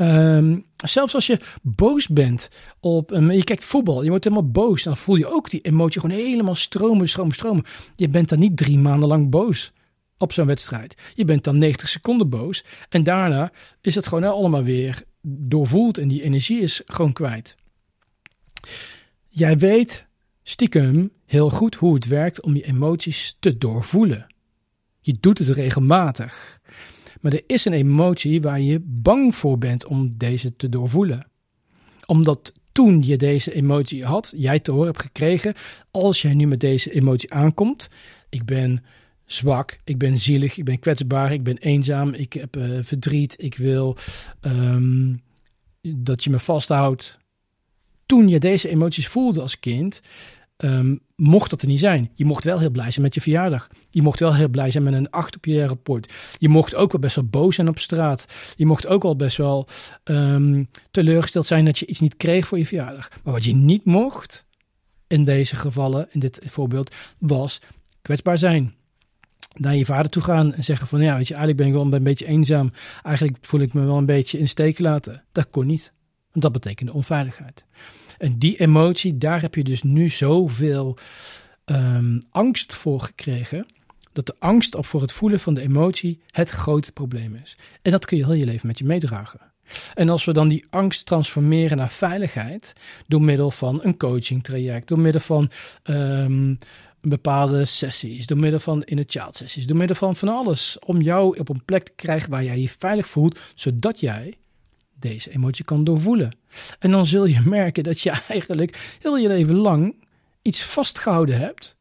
Um, 0.00 0.64
zelfs 0.76 1.14
als 1.14 1.26
je 1.26 1.40
boos 1.62 2.08
bent 2.08 2.50
op. 2.80 3.10
Um, 3.10 3.30
je 3.30 3.44
kijkt 3.44 3.64
voetbal, 3.64 4.02
je 4.02 4.08
wordt 4.08 4.24
helemaal 4.24 4.50
boos. 4.50 4.82
Dan 4.82 4.96
voel 4.96 5.16
je 5.16 5.26
ook 5.26 5.50
die 5.50 5.60
emotie 5.60 6.00
gewoon 6.00 6.16
helemaal 6.16 6.54
stromen, 6.54 7.08
stromen, 7.08 7.34
stromen. 7.34 7.64
Je 7.96 8.08
bent 8.08 8.28
dan 8.28 8.38
niet 8.38 8.56
drie 8.56 8.78
maanden 8.78 9.08
lang 9.08 9.30
boos 9.30 9.72
op 10.18 10.32
zo'n 10.32 10.46
wedstrijd. 10.46 10.94
Je 11.14 11.24
bent 11.24 11.44
dan 11.44 11.58
90 11.58 11.88
seconden 11.88 12.28
boos. 12.28 12.64
En 12.88 13.02
daarna 13.02 13.52
is 13.80 13.94
het 13.94 14.06
gewoon 14.06 14.24
allemaal 14.24 14.62
weer 14.62 15.02
doorvoeld. 15.22 15.98
En 15.98 16.08
die 16.08 16.22
energie 16.22 16.60
is 16.60 16.82
gewoon 16.84 17.12
kwijt. 17.12 17.56
Jij 19.28 19.58
weet 19.58 20.06
stiekem 20.42 21.10
heel 21.24 21.50
goed 21.50 21.74
hoe 21.74 21.94
het 21.94 22.06
werkt 22.06 22.42
om 22.42 22.54
je 22.54 22.64
emoties 22.64 23.36
te 23.40 23.58
doorvoelen. 23.58 24.26
Je 25.00 25.16
doet 25.20 25.38
het 25.38 25.48
regelmatig. 25.48 26.60
Maar 27.20 27.32
er 27.32 27.42
is 27.46 27.64
een 27.64 27.72
emotie 27.72 28.40
waar 28.40 28.60
je 28.60 28.80
bang 28.84 29.34
voor 29.34 29.58
bent 29.58 29.86
om 29.86 30.16
deze 30.16 30.56
te 30.56 30.68
doorvoelen. 30.68 31.26
Omdat 32.06 32.52
toen 32.72 33.02
je 33.02 33.16
deze 33.16 33.54
emotie 33.54 34.04
had, 34.04 34.34
jij 34.36 34.60
te 34.60 34.70
horen 34.70 34.86
hebt 34.86 35.02
gekregen, 35.02 35.54
als 35.90 36.22
jij 36.22 36.34
nu 36.34 36.46
met 36.46 36.60
deze 36.60 36.92
emotie 36.92 37.32
aankomt, 37.32 37.88
ik 38.28 38.44
ben 38.44 38.84
zwak, 39.24 39.78
ik 39.84 39.98
ben 39.98 40.18
zielig, 40.18 40.56
ik 40.56 40.64
ben 40.64 40.78
kwetsbaar, 40.78 41.32
ik 41.32 41.42
ben 41.42 41.58
eenzaam, 41.58 42.14
ik 42.14 42.32
heb 42.32 42.56
uh, 42.56 42.78
verdriet, 42.82 43.34
ik 43.38 43.56
wil 43.56 43.96
um, 44.40 45.22
dat 45.80 46.24
je 46.24 46.30
me 46.30 46.38
vasthoudt. 46.38 47.18
Toen 48.06 48.28
je 48.28 48.38
deze 48.38 48.68
emoties 48.68 49.08
voelde 49.08 49.40
als 49.40 49.60
kind, 49.60 50.00
um, 50.64 51.00
mocht 51.16 51.50
dat 51.50 51.62
er 51.62 51.68
niet 51.68 51.80
zijn. 51.80 52.10
Je 52.14 52.24
mocht 52.24 52.44
wel 52.44 52.58
heel 52.58 52.70
blij 52.70 52.90
zijn 52.90 53.04
met 53.04 53.14
je 53.14 53.20
verjaardag. 53.20 53.68
Je 53.90 54.02
mocht 54.02 54.20
wel 54.20 54.34
heel 54.34 54.48
blij 54.48 54.70
zijn 54.70 54.84
met 54.84 54.92
een 54.92 55.10
8 55.10 55.36
op 55.36 55.44
je 55.44 55.66
rapport. 55.66 56.12
Je 56.38 56.48
mocht 56.48 56.74
ook 56.74 56.92
wel 56.92 57.00
best 57.00 57.16
wel 57.16 57.24
boos 57.24 57.54
zijn 57.54 57.68
op 57.68 57.78
straat. 57.78 58.26
Je 58.56 58.66
mocht 58.66 58.86
ook 58.86 59.02
wel 59.02 59.16
best 59.16 59.36
wel 59.36 59.68
um, 60.04 60.68
teleurgesteld 60.90 61.46
zijn 61.46 61.64
dat 61.64 61.78
je 61.78 61.86
iets 61.86 62.00
niet 62.00 62.16
kreeg 62.16 62.46
voor 62.46 62.58
je 62.58 62.66
verjaardag. 62.66 63.08
Maar 63.24 63.32
wat 63.32 63.44
je 63.44 63.54
niet 63.54 63.84
mocht, 63.84 64.46
in 65.06 65.24
deze 65.24 65.56
gevallen, 65.56 66.08
in 66.10 66.20
dit 66.20 66.40
voorbeeld, 66.44 66.94
was 67.18 67.60
kwetsbaar 68.02 68.38
zijn. 68.38 68.74
Naar 69.56 69.76
je 69.76 69.84
vader 69.84 70.10
toe 70.10 70.22
gaan 70.22 70.54
en 70.54 70.64
zeggen 70.64 70.86
van 70.86 71.00
ja, 71.00 71.16
weet 71.16 71.28
je, 71.28 71.34
eigenlijk 71.34 71.62
ben 71.62 71.66
ik 71.66 71.72
wel 71.72 71.98
een 71.98 72.04
beetje 72.04 72.26
eenzaam. 72.26 72.72
Eigenlijk 73.02 73.36
voel 73.40 73.60
ik 73.60 73.72
me 73.72 73.84
wel 73.84 73.96
een 73.96 74.06
beetje 74.06 74.38
in 74.38 74.48
steek 74.48 74.78
laten. 74.78 75.24
Dat 75.32 75.50
kon 75.50 75.66
niet. 75.66 75.92
Want 76.30 76.44
dat 76.44 76.52
betekende 76.52 76.92
onveiligheid. 76.92 77.64
En 78.18 78.38
die 78.38 78.56
emotie, 78.56 79.18
daar 79.18 79.40
heb 79.40 79.54
je 79.54 79.64
dus 79.64 79.82
nu 79.82 80.08
zoveel 80.08 80.96
um, 81.64 82.22
angst 82.30 82.74
voor 82.74 83.00
gekregen. 83.00 83.66
Dat 84.12 84.26
de 84.26 84.34
angst 84.38 84.74
op 84.74 84.86
voor 84.86 85.00
het 85.00 85.12
voelen 85.12 85.40
van 85.40 85.54
de 85.54 85.60
emotie 85.60 86.20
het 86.30 86.50
grote 86.50 86.92
probleem 86.92 87.34
is. 87.42 87.56
En 87.82 87.90
dat 87.90 88.04
kun 88.04 88.16
je 88.16 88.24
heel 88.24 88.34
je 88.34 88.44
leven 88.44 88.66
met 88.66 88.78
je 88.78 88.84
meedragen. 88.84 89.40
En 89.94 90.08
als 90.08 90.24
we 90.24 90.32
dan 90.32 90.48
die 90.48 90.64
angst 90.70 91.06
transformeren 91.06 91.76
naar 91.76 91.90
veiligheid, 91.90 92.72
door 93.06 93.22
middel 93.22 93.50
van 93.50 93.80
een 93.82 93.96
coaching 93.96 94.44
traject, 94.44 94.88
door 94.88 94.98
middel 94.98 95.20
van 95.20 95.50
um, 95.84 96.58
bepaalde 97.00 97.64
sessies, 97.64 98.26
door 98.26 98.38
middel 98.38 98.60
van 98.60 98.82
in 98.82 98.98
het 98.98 99.10
child 99.10 99.36
sessies, 99.36 99.66
door 99.66 99.76
middel 99.76 99.96
van 99.96 100.16
van 100.16 100.28
alles, 100.28 100.78
om 100.78 101.00
jou 101.00 101.38
op 101.38 101.48
een 101.48 101.64
plek 101.64 101.84
te 101.84 101.92
krijgen 101.96 102.30
waar 102.30 102.44
jij 102.44 102.58
je 102.58 102.68
veilig 102.78 103.06
voelt, 103.08 103.38
zodat 103.54 104.00
jij 104.00 104.34
deze 105.00 105.30
emotie 105.30 105.64
kan 105.64 105.84
doorvoelen. 105.84 106.36
En 106.78 106.90
dan 106.90 107.06
zul 107.06 107.24
je 107.24 107.40
merken 107.58 107.84
dat 107.84 108.00
je 108.00 108.10
eigenlijk 108.28 108.96
heel 109.00 109.16
je 109.16 109.28
leven 109.28 109.54
lang 109.54 110.06
iets 110.42 110.62
vastgehouden 110.62 111.38
hebt. 111.38 111.76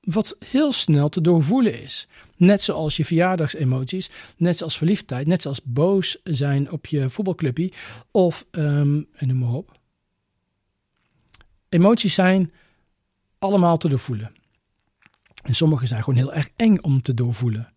Wat 0.00 0.36
heel 0.46 0.72
snel 0.72 1.08
te 1.08 1.20
doorvoelen 1.20 1.82
is. 1.82 2.08
Net 2.36 2.62
zoals 2.62 2.96
je 2.96 3.04
verjaardagsemoties, 3.04 4.10
net 4.36 4.56
zoals 4.56 4.76
verliefdheid, 4.76 5.26
net 5.26 5.42
zoals 5.42 5.60
boos 5.64 6.18
zijn 6.24 6.70
op 6.70 6.86
je 6.86 7.08
voetbalclubje 7.08 7.72
of 8.10 8.46
um, 8.50 9.08
noem 9.18 9.38
maar 9.38 9.52
op. 9.52 9.72
Emoties 11.68 12.14
zijn 12.14 12.52
allemaal 13.38 13.76
te 13.76 13.88
doorvoelen. 13.88 14.32
En 15.42 15.54
sommige 15.54 15.86
zijn 15.86 16.02
gewoon 16.02 16.18
heel 16.18 16.32
erg 16.32 16.50
eng 16.56 16.78
om 16.80 17.02
te 17.02 17.14
doorvoelen. 17.14 17.72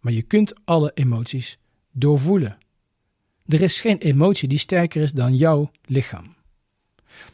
Maar 0.00 0.12
je 0.12 0.22
kunt 0.22 0.54
alle 0.64 0.90
emoties 0.94 1.58
doorvoelen. 1.92 2.58
Er 3.52 3.62
is 3.62 3.80
geen 3.80 3.98
emotie 3.98 4.48
die 4.48 4.58
sterker 4.58 5.02
is 5.02 5.12
dan 5.12 5.36
jouw 5.36 5.70
lichaam. 5.84 6.34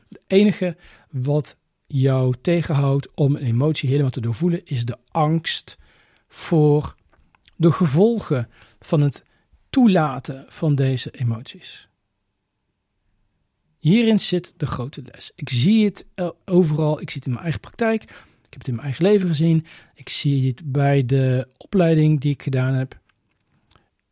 Het 0.08 0.20
enige 0.26 0.76
wat 1.10 1.56
jou 1.86 2.34
tegenhoudt 2.40 3.08
om 3.14 3.36
een 3.36 3.42
emotie 3.42 3.88
helemaal 3.88 4.10
te 4.10 4.20
doorvoelen 4.20 4.60
is 4.64 4.84
de 4.84 4.96
angst 5.08 5.78
voor 6.28 6.94
de 7.56 7.70
gevolgen 7.70 8.48
van 8.80 9.00
het 9.00 9.24
toelaten 9.70 10.44
van 10.48 10.74
deze 10.74 11.10
emoties. 11.10 11.88
Hierin 13.78 14.18
zit 14.18 14.54
de 14.56 14.66
grote 14.66 15.02
les. 15.12 15.32
Ik 15.34 15.48
zie 15.48 15.84
het 15.84 16.06
overal, 16.44 17.00
ik 17.00 17.10
zie 17.10 17.18
het 17.18 17.26
in 17.26 17.32
mijn 17.32 17.44
eigen 17.44 17.60
praktijk, 17.60 18.02
ik 18.02 18.50
heb 18.50 18.58
het 18.58 18.68
in 18.68 18.74
mijn 18.74 18.86
eigen 18.86 19.04
leven 19.04 19.28
gezien, 19.28 19.66
ik 19.94 20.08
zie 20.08 20.46
het 20.46 20.72
bij 20.72 21.06
de 21.06 21.48
opleiding 21.56 22.20
die 22.20 22.32
ik 22.32 22.42
gedaan 22.42 22.74
heb. 22.74 23.00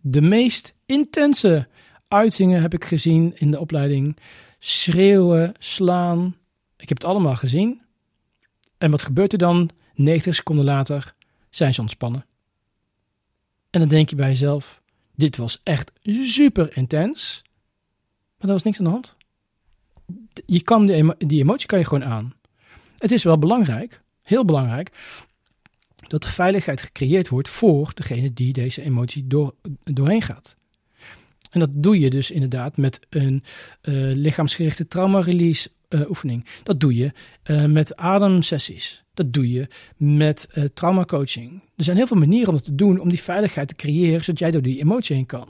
De 0.01 0.21
meest 0.21 0.75
intense 0.87 1.69
uitingen 2.09 2.63
heb 2.63 2.75
ik 2.75 2.85
gezien 2.85 3.33
in 3.37 3.51
de 3.51 3.61
opleiding. 3.61 4.17
Schreeuwen, 4.59 5.55
slaan. 5.59 6.37
Ik 6.77 6.89
heb 6.89 6.99
het 6.99 7.07
allemaal 7.07 7.37
gezien. 7.37 7.81
En 8.79 8.91
wat 8.91 9.03
gebeurt 9.03 9.33
er 9.33 9.39
dan? 9.39 9.71
90 9.95 10.35
seconden 10.35 10.65
later 10.65 11.15
zijn 11.51 11.75
ze 11.75 11.81
ontspannen. 11.81 12.27
En 13.71 13.81
dan 13.81 13.89
denk 13.89 14.11
je 14.11 14.17
bij 14.17 14.29
jezelf: 14.29 14.81
dit 15.15 15.37
was 15.37 15.61
echt 15.63 15.93
super 16.05 16.77
intens. 16.77 17.43
Maar 18.39 18.49
er 18.49 18.55
was 18.55 18.63
niks 18.63 18.79
aan 18.79 18.85
de 18.85 18.91
hand. 18.91 19.17
Je 20.47 20.63
kan 20.63 20.87
die, 20.87 21.15
die 21.19 21.43
emotie 21.43 21.67
kan 21.67 21.79
je 21.79 21.85
gewoon 21.85 22.05
aan. 22.05 22.35
Het 22.99 23.13
is 23.13 23.23
wel 23.23 23.39
belangrijk, 23.39 24.03
heel 24.23 24.45
belangrijk, 24.45 24.91
dat 26.09 26.23
de 26.23 26.29
veiligheid 26.29 26.83
gecreëerd 26.83 27.29
wordt 27.29 27.49
voor 27.49 27.91
degene 27.95 28.33
die 28.33 28.53
deze 28.53 28.83
emotie 28.83 29.27
door, 29.27 29.55
doorheen 29.85 30.23
gaat. 30.23 30.57
En 31.57 31.63
dat 31.63 31.83
doe 31.83 31.99
je 31.99 32.11
dus 32.11 32.31
inderdaad 32.31 32.77
met 32.77 33.01
een 33.09 33.43
uh, 33.83 34.15
lichaamsgerichte 34.15 34.89
trauma-release 34.89 35.71
uh, 35.89 36.09
oefening. 36.09 36.47
Dat 36.63 36.81
doe 36.81 36.95
je 36.95 37.13
uh, 37.45 37.65
met 37.65 37.97
ademsessies. 37.97 39.05
Dat 39.15 39.33
doe 39.33 39.51
je 39.53 39.69
met 39.97 40.49
traumacoaching. 40.75 41.63
Er 41.77 41.85
zijn 41.85 41.97
heel 41.97 42.07
veel 42.07 42.17
manieren 42.17 42.49
om 42.49 42.55
dat 42.55 42.65
te 42.65 42.75
doen, 42.75 43.01
om 43.01 43.09
die 43.09 43.23
veiligheid 43.23 43.69
te 43.69 43.75
creëren, 43.75 44.25
zodat 44.25 44.41
jij 44.41 44.51
door 44.51 44.63
die 44.63 44.81
emotie 44.81 45.17
heen 45.17 45.27
kan. 45.27 45.49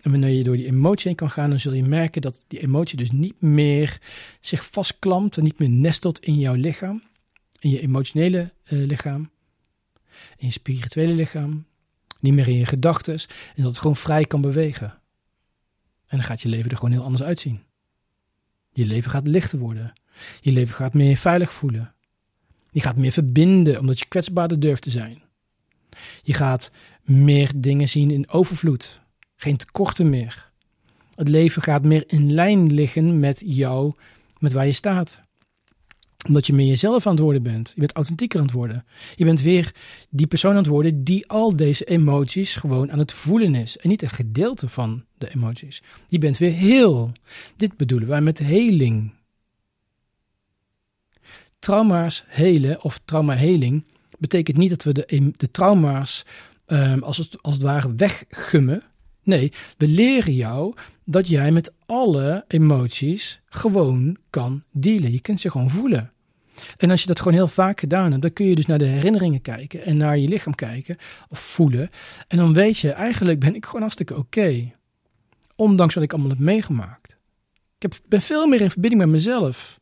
En 0.00 0.10
wanneer 0.10 0.30
je 0.30 0.44
door 0.44 0.56
die 0.56 0.66
emotie 0.66 1.06
heen 1.06 1.16
kan 1.16 1.30
gaan, 1.30 1.50
dan 1.50 1.58
zul 1.58 1.72
je 1.72 1.82
merken 1.82 2.22
dat 2.22 2.44
die 2.48 2.60
emotie 2.60 2.96
dus 2.96 3.10
niet 3.10 3.40
meer 3.40 3.98
zich 4.40 4.66
vastklampt 4.66 5.36
en 5.36 5.42
niet 5.42 5.58
meer 5.58 5.70
nestelt 5.70 6.18
in 6.18 6.38
jouw 6.38 6.54
lichaam, 6.54 7.02
in 7.58 7.70
je 7.70 7.80
emotionele 7.80 8.52
lichaam, 8.64 9.30
in 10.36 10.46
je 10.46 10.52
spirituele 10.52 11.12
lichaam, 11.12 11.66
niet 12.20 12.34
meer 12.34 12.48
in 12.48 12.58
je 12.58 12.66
gedachten, 12.66 13.14
en 13.54 13.62
dat 13.62 13.66
het 13.66 13.78
gewoon 13.78 13.96
vrij 13.96 14.24
kan 14.24 14.40
bewegen. 14.40 15.00
En 16.12 16.18
dan 16.18 16.26
gaat 16.26 16.40
je 16.40 16.48
leven 16.48 16.70
er 16.70 16.76
gewoon 16.76 16.92
heel 16.92 17.02
anders 17.02 17.22
uitzien. 17.22 17.60
Je 18.72 18.84
leven 18.84 19.10
gaat 19.10 19.26
lichter 19.26 19.58
worden. 19.58 19.92
Je 20.40 20.52
leven 20.52 20.74
gaat 20.74 20.94
meer 20.94 21.16
veilig 21.16 21.52
voelen. 21.52 21.94
Je 22.70 22.80
gaat 22.80 22.96
meer 22.96 23.12
verbinden 23.12 23.78
omdat 23.78 23.98
je 23.98 24.06
kwetsbaarder 24.08 24.60
durft 24.60 24.82
te 24.82 24.90
zijn. 24.90 25.22
Je 26.22 26.34
gaat 26.34 26.70
meer 27.02 27.52
dingen 27.56 27.88
zien 27.88 28.10
in 28.10 28.28
overvloed. 28.28 29.00
Geen 29.36 29.56
tekorten 29.56 30.08
meer. 30.10 30.50
Het 31.14 31.28
leven 31.28 31.62
gaat 31.62 31.84
meer 31.84 32.04
in 32.06 32.34
lijn 32.34 32.72
liggen 32.74 33.20
met 33.20 33.42
jou, 33.44 33.94
met 34.38 34.52
waar 34.52 34.66
je 34.66 34.72
staat 34.72 35.20
omdat 36.26 36.46
je 36.46 36.52
meer 36.52 36.66
jezelf 36.66 37.06
aan 37.06 37.12
het 37.12 37.22
worden 37.22 37.42
bent. 37.42 37.72
Je 37.74 37.80
bent 37.80 37.92
authentieker 37.92 38.38
aan 38.38 38.44
het 38.44 38.54
worden. 38.54 38.84
Je 39.14 39.24
bent 39.24 39.42
weer 39.42 39.74
die 40.10 40.26
persoon 40.26 40.50
aan 40.50 40.56
het 40.56 40.66
worden 40.66 41.04
die 41.04 41.28
al 41.28 41.56
deze 41.56 41.84
emoties 41.84 42.56
gewoon 42.56 42.92
aan 42.92 42.98
het 42.98 43.12
voelen 43.12 43.54
is. 43.54 43.78
En 43.78 43.88
niet 43.88 44.02
een 44.02 44.10
gedeelte 44.10 44.68
van 44.68 45.04
de 45.18 45.34
emoties. 45.34 45.82
Je 46.08 46.18
bent 46.18 46.38
weer 46.38 46.52
heel. 46.52 47.12
Dit 47.56 47.76
bedoelen 47.76 48.08
wij 48.08 48.20
met 48.20 48.38
heling. 48.38 49.12
Trauma's 51.58 52.24
helen 52.28 52.82
of 52.82 53.00
traumaheling 53.04 53.84
betekent 54.18 54.56
niet 54.56 54.70
dat 54.70 54.82
we 54.82 54.92
de, 54.92 55.32
de 55.36 55.50
trauma's 55.50 56.24
um, 56.66 57.02
als, 57.02 57.16
het, 57.16 57.42
als 57.42 57.54
het 57.54 57.62
ware 57.62 57.94
weggummen. 57.94 58.82
Nee, 59.22 59.52
we 59.76 59.86
leren 59.86 60.34
jou 60.34 60.74
dat 61.04 61.28
jij 61.28 61.52
met 61.52 61.72
alle 61.86 62.44
emoties 62.48 63.40
gewoon 63.46 64.16
kan 64.30 64.62
dealen. 64.70 65.12
Je 65.12 65.20
kunt 65.20 65.40
ze 65.40 65.50
gewoon 65.50 65.70
voelen. 65.70 66.12
En 66.76 66.90
als 66.90 67.00
je 67.00 67.06
dat 67.06 67.18
gewoon 67.18 67.34
heel 67.34 67.48
vaak 67.48 67.80
gedaan 67.80 68.10
hebt, 68.10 68.22
dan 68.22 68.32
kun 68.32 68.46
je 68.46 68.54
dus 68.54 68.66
naar 68.66 68.78
de 68.78 68.84
herinneringen 68.84 69.40
kijken 69.40 69.84
en 69.84 69.96
naar 69.96 70.18
je 70.18 70.28
lichaam 70.28 70.54
kijken 70.54 70.96
of 71.28 71.38
voelen. 71.38 71.90
En 72.28 72.36
dan 72.36 72.52
weet 72.52 72.78
je, 72.78 72.90
eigenlijk 72.90 73.40
ben 73.40 73.54
ik 73.54 73.64
gewoon 73.64 73.80
hartstikke 73.80 74.16
oké. 74.16 74.72
Ondanks 75.56 75.94
wat 75.94 76.04
ik 76.04 76.12
allemaal 76.12 76.30
heb 76.30 76.38
meegemaakt. 76.38 77.16
Ik 77.76 77.82
heb, 77.90 77.94
ben 78.08 78.22
veel 78.22 78.46
meer 78.46 78.60
in 78.60 78.70
verbinding 78.70 79.02
met 79.02 79.10
mezelf. 79.10 79.80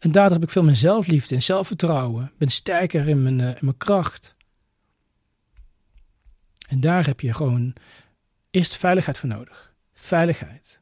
En 0.00 0.12
daardoor 0.12 0.32
heb 0.32 0.42
ik 0.42 0.50
veel 0.50 0.64
meer 0.64 0.76
zelfliefde 0.76 1.34
en 1.34 1.42
zelfvertrouwen. 1.42 2.24
Ik 2.24 2.38
ben 2.38 2.48
sterker 2.48 3.08
in 3.08 3.22
mijn, 3.22 3.38
uh, 3.38 3.48
in 3.48 3.56
mijn 3.60 3.76
kracht. 3.76 4.34
En 6.68 6.80
daar 6.80 7.06
heb 7.06 7.20
je 7.20 7.32
gewoon 7.32 7.72
eerst 8.50 8.76
veiligheid 8.76 9.18
voor 9.18 9.28
nodig. 9.28 9.71
Veiligheid. 10.02 10.80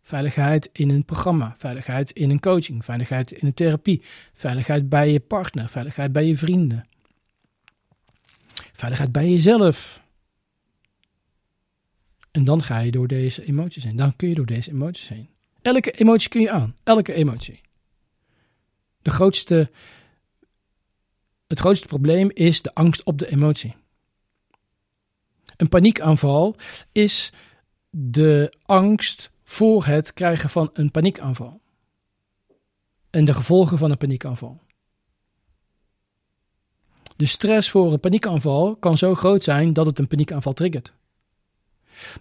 Veiligheid 0.00 0.68
in 0.72 0.90
een 0.90 1.04
programma, 1.04 1.54
veiligheid 1.58 2.10
in 2.10 2.30
een 2.30 2.40
coaching, 2.40 2.84
veiligheid 2.84 3.32
in 3.32 3.46
een 3.46 3.54
therapie, 3.54 4.02
veiligheid 4.32 4.88
bij 4.88 5.12
je 5.12 5.20
partner, 5.20 5.68
veiligheid 5.68 6.12
bij 6.12 6.26
je 6.26 6.36
vrienden, 6.36 6.88
veiligheid 8.72 9.12
bij 9.12 9.28
jezelf. 9.28 10.02
En 12.30 12.44
dan 12.44 12.62
ga 12.62 12.78
je 12.78 12.90
door 12.90 13.06
deze 13.06 13.44
emoties 13.44 13.84
heen. 13.84 13.96
Dan 13.96 14.16
kun 14.16 14.28
je 14.28 14.34
door 14.34 14.46
deze 14.46 14.70
emoties 14.70 15.08
heen. 15.08 15.28
Elke 15.62 15.90
emotie 15.90 16.28
kun 16.28 16.40
je 16.40 16.50
aan. 16.50 16.76
Elke 16.82 17.12
emotie. 17.12 17.60
De 19.02 19.10
grootste, 19.10 19.70
het 21.46 21.58
grootste 21.58 21.86
probleem 21.86 22.30
is 22.34 22.62
de 22.62 22.74
angst 22.74 23.02
op 23.02 23.18
de 23.18 23.30
emotie. 23.30 23.74
Een 25.56 25.68
paniekaanval 25.68 26.56
is 26.92 27.32
de 27.98 28.52
angst 28.62 29.30
voor 29.44 29.84
het 29.84 30.12
krijgen 30.12 30.50
van 30.50 30.70
een 30.72 30.90
paniekaanval. 30.90 31.60
En 33.10 33.24
de 33.24 33.32
gevolgen 33.32 33.78
van 33.78 33.90
een 33.90 33.96
paniekaanval. 33.96 34.60
De 37.16 37.26
stress 37.26 37.70
voor 37.70 37.92
een 37.92 38.00
paniekaanval 38.00 38.76
kan 38.76 38.98
zo 38.98 39.14
groot 39.14 39.44
zijn 39.44 39.72
dat 39.72 39.86
het 39.86 39.98
een 39.98 40.06
paniekaanval 40.06 40.52
triggert. 40.52 40.92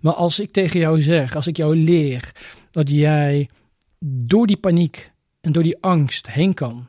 Maar 0.02 0.14
als 0.14 0.40
ik 0.40 0.52
tegen 0.52 0.80
jou 0.80 1.02
zeg, 1.02 1.36
als 1.36 1.48
ik 1.48 1.58
jou 1.58 1.76
leer 1.76 2.32
dat 2.72 2.90
jij 2.90 3.50
door 4.00 4.48
die 4.48 4.58
paniek 4.58 5.12
en 5.42 5.52
door 5.52 5.64
die 5.64 5.82
angst 5.82 6.28
heen 6.30 6.54
kan, 6.54 6.88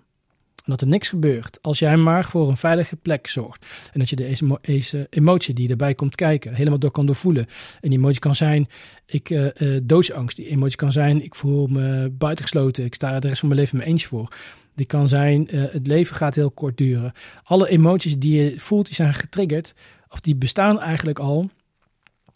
en 0.67 0.73
dat 0.73 0.81
er 0.81 0.87
niks 0.87 1.09
gebeurt 1.09 1.59
als 1.63 1.79
jij 1.79 1.97
maar 1.97 2.25
voor 2.25 2.49
een 2.49 2.57
veilige 2.57 2.97
plek 2.97 3.27
zorgt. 3.27 3.67
En 3.93 3.99
dat 3.99 4.09
je 4.09 4.17
deze, 4.17 4.59
deze 4.61 5.07
emotie 5.11 5.55
die 5.55 5.69
erbij 5.69 5.95
komt 5.95 6.15
kijken 6.15 6.55
helemaal 6.55 6.79
door 6.79 6.91
kan 6.91 7.07
doorvoelen. 7.07 7.47
En 7.81 7.91
die 7.91 7.99
emotie 7.99 8.21
kan 8.21 8.35
zijn, 8.35 8.69
ik 9.07 9.31
uh, 9.31 9.47
uh, 9.59 9.81
doodsangst. 9.83 10.37
Die 10.37 10.49
emotie 10.49 10.77
kan 10.77 10.93
zijn, 10.93 11.25
ik 11.25 11.35
voel 11.35 11.67
me 11.67 12.11
buitengesloten. 12.13 12.85
Ik 12.85 12.95
sta 12.95 13.21
de 13.21 13.29
rest 13.29 13.41
van 13.41 13.49
mijn 13.49 13.61
leven 13.61 13.75
in 13.75 13.79
mijn 13.79 13.91
eentje 13.91 14.09
voor. 14.09 14.37
Die 14.75 14.87
kan 14.87 15.09
zijn, 15.09 15.55
uh, 15.55 15.65
het 15.71 15.87
leven 15.87 16.17
gaat 16.17 16.35
heel 16.35 16.51
kort 16.51 16.77
duren. 16.77 17.13
Alle 17.43 17.69
emoties 17.69 18.19
die 18.19 18.43
je 18.43 18.61
voelt, 18.61 18.87
die 18.87 18.95
zijn 18.95 19.15
getriggerd. 19.15 19.75
Of 20.09 20.21
die 20.21 20.37
bestaan 20.37 20.81
eigenlijk 20.81 21.19
al 21.19 21.51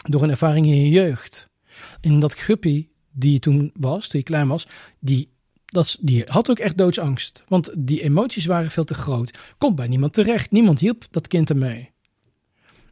door 0.09 0.23
een 0.23 0.31
ervaring 0.31 0.67
in 0.67 0.83
je 0.83 0.89
jeugd. 0.89 1.49
En 2.01 2.19
dat 2.19 2.35
guppy 2.35 2.89
die 3.13 3.33
je 3.33 3.39
toen 3.39 3.71
was, 3.75 4.09
toen 4.09 4.21
je 4.21 4.27
klein 4.27 4.49
was, 4.49 4.69
die 4.99 5.29
dat, 5.71 5.99
die 6.01 6.25
had 6.27 6.51
ook 6.51 6.59
echt 6.59 6.77
doodsangst. 6.77 7.45
Want 7.49 7.71
die 7.77 8.03
emoties 8.03 8.45
waren 8.45 8.71
veel 8.71 8.85
te 8.85 8.95
groot. 8.95 9.39
Komt 9.59 9.77
bij 9.77 9.89
niemand 9.89 10.13
terecht. 10.13 10.51
Niemand 10.51 10.81
hielp 10.81 11.05
dat 11.11 11.29
kind 11.29 11.51
ermee. 11.51 11.91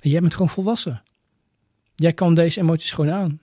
Jij 0.00 0.20
bent 0.20 0.32
gewoon 0.32 0.48
volwassen. 0.48 1.02
Jij 1.94 2.12
kan 2.12 2.34
deze 2.34 2.60
emoties 2.60 2.92
gewoon 2.92 3.12
aan. 3.12 3.40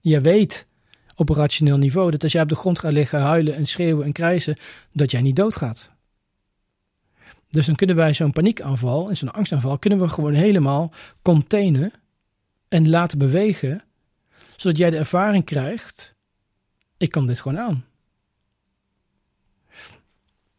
Jij 0.00 0.20
weet 0.20 0.66
op 1.14 1.28
een 1.28 1.36
rationeel 1.36 1.76
niveau 1.76 2.10
dat 2.10 2.22
als 2.22 2.32
jij 2.32 2.42
op 2.42 2.48
de 2.48 2.54
grond 2.54 2.78
gaat 2.78 2.92
liggen, 2.92 3.20
huilen 3.20 3.54
en 3.54 3.66
schreeuwen 3.66 4.04
en 4.04 4.12
krijsen, 4.12 4.56
dat 4.92 5.10
jij 5.10 5.20
niet 5.20 5.36
doodgaat. 5.36 5.90
Dus 7.50 7.66
dan 7.66 7.74
kunnen 7.74 7.96
wij 7.96 8.14
zo'n 8.14 8.32
paniekaanval 8.32 9.08
en 9.08 9.16
zo'n 9.16 9.32
angstaanval 9.32 9.78
kunnen 9.78 10.00
we 10.00 10.08
gewoon 10.08 10.34
helemaal 10.34 10.92
containen 11.22 11.92
en 12.68 12.88
laten 12.88 13.18
bewegen, 13.18 13.82
zodat 14.56 14.78
jij 14.78 14.90
de 14.90 14.96
ervaring 14.96 15.44
krijgt: 15.44 16.14
ik 16.96 17.10
kan 17.10 17.26
dit 17.26 17.40
gewoon 17.40 17.58
aan. 17.58 17.84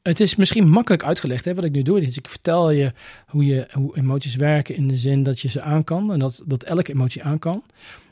Het 0.08 0.20
is 0.20 0.36
misschien 0.36 0.70
makkelijk 0.70 1.04
uitgelegd 1.04 1.46
hè, 1.46 1.56
wat 1.56 1.64
ik 1.64 1.72
nu 1.72 1.82
doe. 1.82 2.00
Dus 2.00 2.18
ik 2.18 2.28
vertel 2.28 2.72
je 2.72 2.94
hoe, 3.28 3.46
je 3.46 3.68
hoe 3.72 3.98
emoties 3.98 4.36
werken 4.36 4.76
in 4.76 4.88
de 4.88 4.98
zin 4.98 5.24
dat 5.24 5.40
je 5.40 5.50
ze 5.50 5.62
aan 5.62 5.84
kan 5.84 6.12
en 6.12 6.20
dat, 6.20 6.42
dat 6.46 6.64
elke 6.64 6.94
emotie 6.94 7.24
aan 7.24 7.40
kan. 7.40 7.64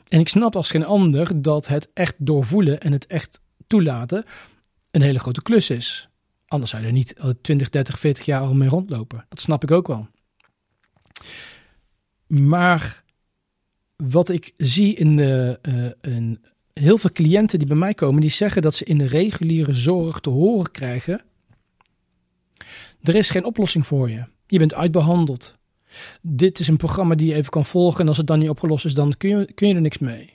En 0.08 0.20
ik 0.20 0.28
snap 0.28 0.56
als 0.56 0.70
geen 0.70 0.84
ander 0.84 1.42
dat 1.42 1.68
het 1.68 1.90
echt 1.92 2.14
doorvoelen 2.18 2.80
en 2.80 2.92
het 2.92 3.06
echt 3.06 3.40
toelaten 3.66 4.24
een 4.90 5.02
hele 5.02 5.18
grote 5.18 5.42
klus 5.42 5.70
is. 5.70 6.08
Anders 6.46 6.70
zou 6.70 6.82
je 6.82 6.88
er 6.88 6.94
niet 6.94 7.14
20, 7.40 7.70
30, 7.70 7.98
40 7.98 8.24
jaar 8.24 8.40
al 8.40 8.54
mee 8.54 8.68
rondlopen. 8.68 9.26
Dat 9.28 9.40
snap 9.40 9.62
ik 9.62 9.70
ook 9.70 9.86
wel. 9.86 10.08
Maar 12.26 13.02
wat 13.96 14.28
ik 14.28 14.52
zie 14.56 14.94
in, 14.94 15.16
de, 15.16 15.58
uh, 15.62 16.14
in 16.14 16.44
heel 16.72 16.98
veel 16.98 17.12
cliënten 17.12 17.58
die 17.58 17.68
bij 17.68 17.76
mij 17.76 17.94
komen, 17.94 18.20
die 18.20 18.30
zeggen 18.30 18.62
dat 18.62 18.74
ze 18.74 18.84
in 18.84 18.98
de 18.98 19.06
reguliere 19.06 19.72
zorg 19.72 20.20
te 20.20 20.30
horen 20.30 20.70
krijgen 20.70 21.20
er 23.04 23.14
is 23.14 23.30
geen 23.30 23.44
oplossing 23.44 23.86
voor 23.86 24.10
je. 24.10 24.24
Je 24.46 24.58
bent 24.58 24.74
uitbehandeld. 24.74 25.58
Dit 26.20 26.58
is 26.58 26.68
een 26.68 26.76
programma 26.76 27.14
die 27.14 27.28
je 27.28 27.34
even 27.34 27.50
kan 27.50 27.64
volgen. 27.64 28.00
En 28.00 28.08
als 28.08 28.16
het 28.16 28.26
dan 28.26 28.38
niet 28.38 28.48
opgelost 28.48 28.84
is, 28.84 28.94
dan 28.94 29.14
kun 29.16 29.38
je, 29.38 29.52
kun 29.52 29.68
je 29.68 29.74
er 29.74 29.80
niks 29.80 29.98
mee. 29.98 30.32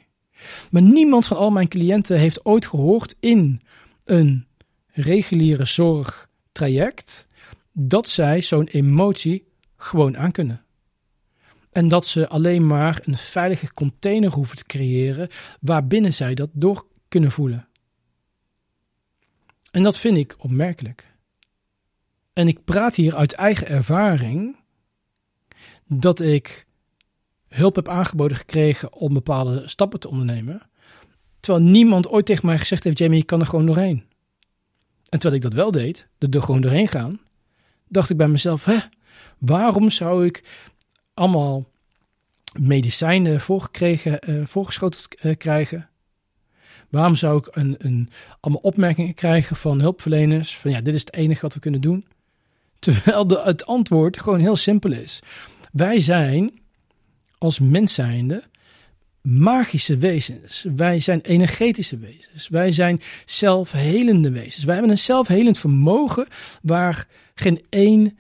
Maar 0.72 0.82
niemand 0.82 1.28
van 1.28 1.38
al 1.38 1.52
mijn 1.52 1.68
cliënten 1.68 2.18
heeft 2.18 2.46
ooit 2.46 2.66
gehoord 2.66 3.16
in 3.20 3.62
een 4.04 4.46
reguliere 4.88 5.66
zorgtraject 5.66 7.28
dat 7.72 8.10
zij 8.10 8.42
zo'n 8.42 8.68
emotie 8.68 9.48
gewoon 9.78 10.18
aan 10.18 10.32
kunnen. 10.32 10.64
En 11.72 11.88
dat 11.88 12.06
ze 12.08 12.28
alleen 12.28 12.68
maar 12.68 13.02
een 13.04 13.18
veilige 13.18 13.74
container 13.74 14.32
hoeven 14.32 14.58
te 14.58 14.64
creëren 14.64 15.30
waarbinnen 15.62 16.14
zij 16.14 16.34
dat 16.34 16.50
door 16.54 16.86
kunnen 17.08 17.32
voelen. 17.32 17.68
En 19.72 19.84
dat 19.84 19.98
vind 19.98 20.18
ik 20.18 20.36
opmerkelijk. 20.38 21.08
En 22.40 22.48
ik 22.48 22.64
praat 22.66 22.96
hier 22.96 23.16
uit 23.16 23.34
eigen 23.34 23.68
ervaring 23.68 24.56
dat 25.86 26.20
ik 26.20 26.66
hulp 27.48 27.76
heb 27.76 27.88
aangeboden 27.88 28.38
gekregen 28.38 28.94
om 28.94 29.14
bepaalde 29.14 29.68
stappen 29.68 30.00
te 30.00 30.10
ondernemen. 30.10 30.62
Terwijl 31.40 31.66
niemand 31.66 32.08
ooit 32.08 32.26
tegen 32.26 32.46
mij 32.46 32.58
gezegd 32.58 32.84
heeft: 32.84 32.98
Jamie, 32.98 33.20
je 33.20 33.26
kan 33.26 33.40
er 33.40 33.46
gewoon 33.46 33.66
doorheen. 33.66 34.04
En 35.10 35.20
terwijl 35.20 35.36
ik 35.36 35.42
dat 35.42 35.54
wel 35.54 35.72
deed, 35.72 36.08
er 36.18 36.42
gewoon 36.42 36.62
doorheen 36.62 36.88
gaan, 36.88 37.20
dacht 37.88 38.10
ik 38.10 38.18
bij 38.18 38.28
mezelf: 38.28 38.66
hè, 38.66 38.78
waarom 39.38 39.90
zou 39.90 40.26
ik 40.26 40.44
allemaal 41.14 41.68
medicijnen 42.60 43.42
voorgekregen, 43.42 44.48
voorgeschoteld 44.48 45.08
uh, 45.24 45.36
krijgen? 45.36 45.90
Waarom 46.90 47.16
zou 47.16 47.38
ik 47.38 47.48
een, 47.52 47.76
een, 47.78 48.10
allemaal 48.40 48.62
opmerkingen 48.62 49.14
krijgen 49.14 49.56
van 49.56 49.80
hulpverleners? 49.80 50.58
Van 50.58 50.72
ja, 50.72 50.82
dit 50.82 50.94
is 50.94 51.00
het 51.00 51.14
enige 51.14 51.42
wat 51.42 51.54
we 51.54 51.60
kunnen 51.60 51.82
doen. 51.82 52.06
Terwijl 52.80 53.28
de, 53.28 53.42
het 53.44 53.66
antwoord 53.66 54.20
gewoon 54.20 54.40
heel 54.40 54.56
simpel 54.56 54.92
is. 54.92 55.20
Wij 55.72 56.00
zijn 56.00 56.60
als 57.38 57.60
mens 57.60 57.94
zijnde 57.94 58.44
magische 59.22 59.98
wezens. 59.98 60.66
Wij 60.76 61.00
zijn 61.00 61.22
energetische 61.22 61.98
wezens. 61.98 62.48
Wij 62.48 62.72
zijn 62.72 63.02
zelfhelende 63.26 64.32
wezens. 64.32 64.64
Wij 64.64 64.74
hebben 64.74 64.92
een 64.92 64.98
zelfhelend 64.98 65.58
vermogen 65.58 66.28
waar 66.62 67.08
geen 67.36 67.62
één 67.70 68.18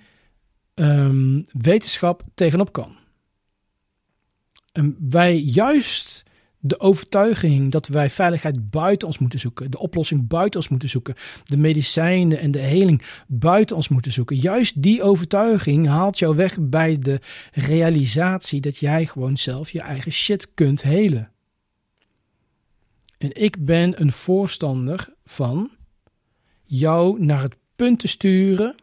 um, 0.75 1.45
wetenschap 1.51 2.23
tegenop 2.33 2.71
kan. 2.71 2.97
En 4.71 4.95
wij 5.09 5.37
juist 5.37 6.23
de 6.59 6.79
overtuiging 6.79 7.71
dat 7.71 7.87
wij 7.87 8.09
veiligheid 8.09 8.69
buiten 8.69 9.07
ons 9.07 9.17
moeten 9.17 9.39
zoeken, 9.39 9.71
de 9.71 9.79
oplossing 9.79 10.27
buiten 10.27 10.59
ons 10.59 10.69
moeten 10.69 10.89
zoeken, 10.89 11.15
de 11.43 11.57
medicijnen 11.57 12.39
en 12.39 12.51
de 12.51 12.59
heling 12.59 13.01
buiten 13.27 13.75
ons 13.75 13.87
moeten 13.89 14.11
zoeken. 14.11 14.35
Juist 14.35 14.81
die 14.81 15.03
overtuiging 15.03 15.87
haalt 15.87 16.19
jou 16.19 16.35
weg 16.35 16.57
bij 16.61 16.99
de 16.99 17.19
realisatie 17.51 18.61
dat 18.61 18.77
jij 18.77 19.05
gewoon 19.05 19.37
zelf 19.37 19.71
je 19.71 19.81
eigen 19.81 20.11
shit 20.11 20.53
kunt 20.53 20.81
helen. 20.81 21.31
En 23.17 23.41
ik 23.41 23.65
ben 23.65 24.01
een 24.01 24.11
voorstander 24.11 25.13
van 25.25 25.69
jou 26.63 27.23
naar 27.23 27.41
het 27.41 27.55
punt 27.75 27.99
te 27.99 28.07
sturen 28.07 28.75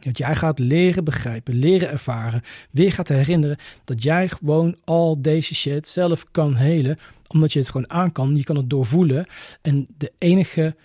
dat 0.00 0.18
jij 0.18 0.36
gaat 0.36 0.58
leren 0.58 1.04
begrijpen, 1.04 1.54
leren 1.54 1.90
ervaren, 1.90 2.42
weer 2.70 2.92
gaat 2.92 3.08
herinneren 3.08 3.56
dat 3.84 4.02
jij 4.02 4.28
gewoon 4.28 4.76
al 4.84 5.22
deze 5.22 5.54
shit 5.54 5.88
zelf 5.88 6.24
kan 6.30 6.54
helen, 6.54 6.98
omdat 7.28 7.52
je 7.52 7.58
het 7.58 7.68
gewoon 7.68 7.90
aan 7.90 8.12
kan. 8.12 8.36
Je 8.36 8.44
kan 8.44 8.56
het 8.56 8.70
doorvoelen. 8.70 9.26
En 9.62 9.86
de 9.96 10.12
enige 10.18 10.76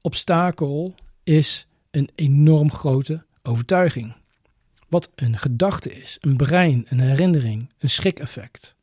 obstakel 0.00 0.94
is 1.22 1.66
een 1.90 2.10
enorm 2.14 2.72
grote 2.72 3.24
overtuiging. 3.42 4.14
Wat 4.88 5.10
een 5.14 5.38
gedachte 5.38 5.92
is, 5.92 6.16
een 6.20 6.36
brein, 6.36 6.86
een 6.88 7.00
herinnering, 7.00 7.70
een 7.78 7.90
schrik-effect. 7.90 8.74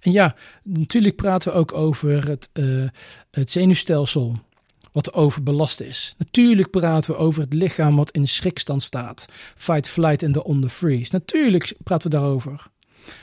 En 0.00 0.12
ja, 0.12 0.34
natuurlijk 0.62 1.16
praten 1.16 1.52
we 1.52 1.58
ook 1.58 1.72
over 1.72 2.28
het, 2.28 2.50
uh, 2.52 2.88
het 3.30 3.50
zenuwstelsel 3.50 4.36
wat 4.96 5.12
overbelast 5.12 5.80
is. 5.80 6.14
Natuurlijk 6.18 6.70
praten 6.70 7.10
we 7.10 7.16
over 7.16 7.42
het 7.42 7.52
lichaam 7.52 7.96
wat 7.96 8.10
in 8.10 8.28
schrikstand 8.28 8.82
staat. 8.82 9.26
Fight, 9.56 9.88
flight 9.88 10.22
en 10.22 10.32
de 10.32 10.44
on 10.44 10.60
the 10.60 10.68
freeze. 10.68 11.08
Natuurlijk 11.12 11.74
praten 11.84 12.10
we 12.10 12.16
daarover. 12.16 12.66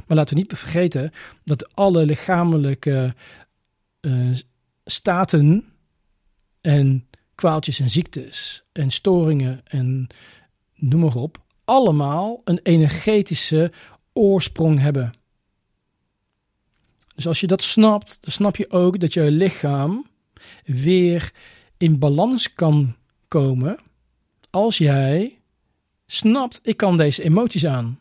Maar 0.08 0.18
laten 0.18 0.36
we 0.36 0.42
niet 0.42 0.54
vergeten 0.58 1.12
dat 1.44 1.76
alle 1.76 2.06
lichamelijke 2.06 3.16
uh, 4.02 4.38
staten 4.86 5.66
en 6.62 7.08
kwaaltjes 7.36 7.80
en 7.80 7.90
ziektes 7.90 8.64
en 8.72 8.92
storingen 8.92 9.62
en 9.64 10.08
noem 10.76 11.02
maar 11.02 11.16
op, 11.16 11.38
allemaal 11.66 12.42
een 12.44 12.60
energetische 12.64 13.72
oorsprong 14.14 14.80
hebben. 14.80 15.14
Dus 17.16 17.28
als 17.28 17.40
je 17.40 17.48
dat 17.48 17.62
snapt, 17.62 18.18
dan 18.22 18.32
snap 18.32 18.56
je 18.56 18.72
ook 18.72 19.00
dat 19.00 19.14
je 19.14 19.32
lichaam 19.32 20.06
weer 20.66 21.32
in 21.84 22.00
balans 22.00 22.54
kan 22.54 22.96
komen 23.28 23.78
als 24.50 24.78
jij 24.78 25.40
snapt, 26.06 26.60
ik 26.64 26.78
kan 26.78 26.98
deze 26.98 27.24
emoties 27.24 27.66
aan. 27.66 28.00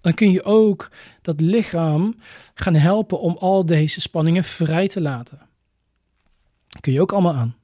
Dan 0.00 0.14
kun 0.14 0.30
je 0.30 0.44
ook 0.44 0.90
dat 1.22 1.40
lichaam 1.40 2.16
gaan 2.54 2.74
helpen 2.74 3.20
om 3.20 3.36
al 3.36 3.66
deze 3.66 4.00
spanningen 4.00 4.44
vrij 4.44 4.88
te 4.88 5.00
laten. 5.00 5.38
kun 6.80 6.92
je 6.92 7.00
ook 7.00 7.12
allemaal 7.12 7.34
aan. 7.34 7.56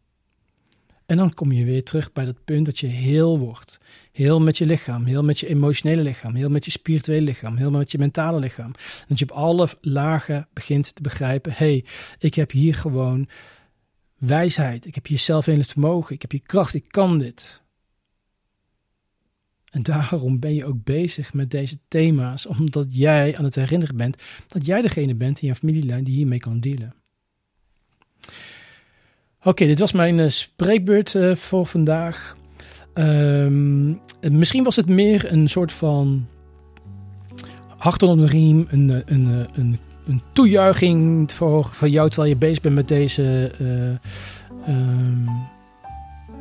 En 1.07 1.17
dan 1.17 1.35
kom 1.35 1.53
je 1.53 1.65
weer 1.65 1.85
terug 1.85 2.13
bij 2.13 2.25
dat 2.25 2.45
punt 2.45 2.67
dat 2.67 2.79
je 2.79 2.87
heel 2.87 3.39
wordt. 3.39 3.79
Heel 4.13 4.41
met 4.41 4.59
je 4.59 4.67
lichaam, 4.67 5.05
heel 5.05 5.25
met 5.25 5.39
je 5.39 5.49
emotionele 5.49 6.03
lichaam, 6.03 6.35
heel 6.35 6.51
met 6.51 6.65
je 6.65 6.71
spirituele 6.71 7.23
lichaam, 7.23 7.57
heel 7.57 7.71
met 7.71 7.91
je 7.91 7.99
mentale 7.99 8.39
lichaam. 8.39 8.73
Dat 9.09 9.19
je 9.19 9.25
op 9.25 9.37
alle 9.37 9.69
lagen 9.81 10.49
begint 10.53 10.95
te 10.95 11.03
begrijpen: 11.03 11.53
hé, 11.53 11.57
hey, 11.57 11.85
ik 12.19 12.35
heb 12.35 12.51
hier 12.51 12.75
gewoon 12.75 13.29
wijsheid, 14.21 14.87
ik 14.87 14.95
heb 14.95 15.07
hier 15.07 15.19
zelfhelend 15.19 15.67
vermogen, 15.67 16.15
ik 16.15 16.23
heb 16.23 16.31
hier 16.31 16.43
kracht, 16.43 16.75
ik 16.75 16.85
kan 16.89 17.19
dit. 17.19 17.63
En 19.71 19.83
daarom 19.83 20.39
ben 20.39 20.55
je 20.55 20.65
ook 20.65 20.85
bezig 20.85 21.33
met 21.33 21.51
deze 21.51 21.79
thema's, 21.89 22.47
omdat 22.47 22.87
jij 22.89 23.37
aan 23.37 23.45
het 23.45 23.55
herinneren 23.55 23.97
bent 23.97 24.23
dat 24.47 24.67
jij 24.67 24.81
degene 24.81 25.15
bent 25.15 25.43
in 25.43 25.49
je 25.49 25.55
familielijn 25.55 26.05
die 26.05 26.15
hiermee 26.15 26.39
kan 26.39 26.61
dealen. 26.61 26.95
Oké, 29.43 29.67
dit 29.67 29.79
was 29.79 29.93
mijn 29.93 30.19
uh, 30.19 30.29
spreekbeurt 30.29 31.15
uh, 31.15 31.35
voor 31.35 31.67
vandaag. 31.67 32.37
Um, 32.95 34.01
misschien 34.31 34.65
was 34.65 34.77
het 34.77 34.89
meer 34.89 35.33
een 35.33 35.49
soort 35.49 35.73
van 35.73 36.27
hart 37.77 38.01
de 38.01 38.27
riem, 38.27 38.67
een, 38.69 38.89
een, 38.89 39.05
een, 39.07 39.49
een, 39.55 39.79
een 40.11 40.23
toejuiching 40.33 41.33
voor, 41.33 41.69
voor 41.73 41.89
jou 41.89 42.09
terwijl 42.09 42.33
je 42.33 42.39
bezig 42.39 42.61
bent 42.61 42.75
met 42.75 42.89
deze 42.89 43.53
uh, 43.61 44.75
um, 44.75 45.29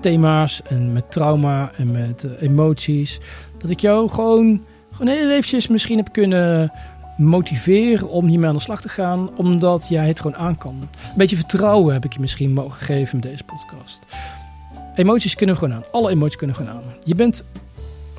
thema's 0.02 0.62
en 0.62 0.94
met 0.94 1.12
trauma 1.12 1.72
en 1.78 1.92
met 1.92 2.26
emoties. 2.40 3.20
Dat 3.58 3.70
ik 3.70 3.80
jou 3.80 4.10
gewoon, 4.10 4.64
gewoon 4.92 5.14
heel 5.14 5.30
eventjes 5.30 5.68
misschien 5.68 5.98
heb 5.98 6.12
kunnen 6.12 6.72
motiveren 7.18 8.10
om 8.10 8.28
hiermee 8.28 8.50
aan 8.50 8.56
de 8.56 8.62
slag 8.62 8.82
te 8.82 8.90
gaan, 8.90 9.30
omdat 9.36 9.88
jij 9.90 10.08
het 10.08 10.20
gewoon 10.20 10.38
aan 10.38 10.58
kan. 10.58 10.76
Een 10.82 10.88
beetje 11.16 11.36
vertrouwen 11.36 11.94
heb 11.94 12.06
ik 12.06 12.14
je 12.14 12.20
misschien 12.20 12.54
mogen 12.54 12.82
geven 12.82 13.20
met 13.20 13.30
deze 13.30 13.44
podcast. 13.44 14.06
Emoties 14.96 15.36
kunnen 15.36 15.58
gewoon 15.58 15.74
aan. 15.74 15.84
Alle 15.92 16.10
emoties 16.10 16.38
kunnen 16.38 16.56
gewoon 16.56 16.72
aan. 16.72 16.84
Je 17.04 17.16
bent 17.16 17.44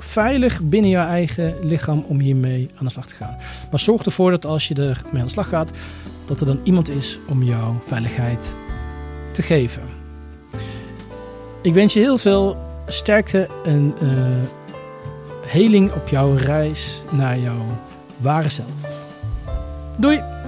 veilig 0.04 0.60
binnen 0.62 0.90
je 0.90 0.96
eigen 0.96 1.54
lichaam 1.62 2.04
om 2.08 2.20
hiermee 2.20 2.70
aan 2.76 2.84
de 2.84 2.90
slag 2.90 3.06
te 3.06 3.14
gaan. 3.14 3.36
Maar 3.70 3.80
zorg 3.80 4.02
ervoor 4.02 4.30
dat 4.30 4.46
als 4.46 4.68
je 4.68 4.74
ermee 4.74 5.20
aan 5.20 5.26
de 5.26 5.32
slag 5.32 5.48
gaat, 5.48 5.70
dat 6.24 6.40
er 6.40 6.46
dan 6.46 6.60
iemand 6.62 6.90
is 6.90 7.18
om 7.28 7.42
jouw 7.42 7.78
veiligheid 7.86 8.54
te 9.32 9.42
geven. 9.42 9.82
Ik 11.62 11.72
wens 11.72 11.92
je 11.92 12.00
heel 12.00 12.18
veel 12.18 12.56
sterkte 12.86 13.48
en 13.64 13.94
uh, 14.02 14.10
heling 15.46 15.92
op 15.92 16.08
jouw 16.08 16.34
reis 16.34 17.02
naar 17.10 17.38
jouw 17.38 17.64
ware 18.16 18.48
zelf. 18.48 18.70
Doei! 19.96 20.39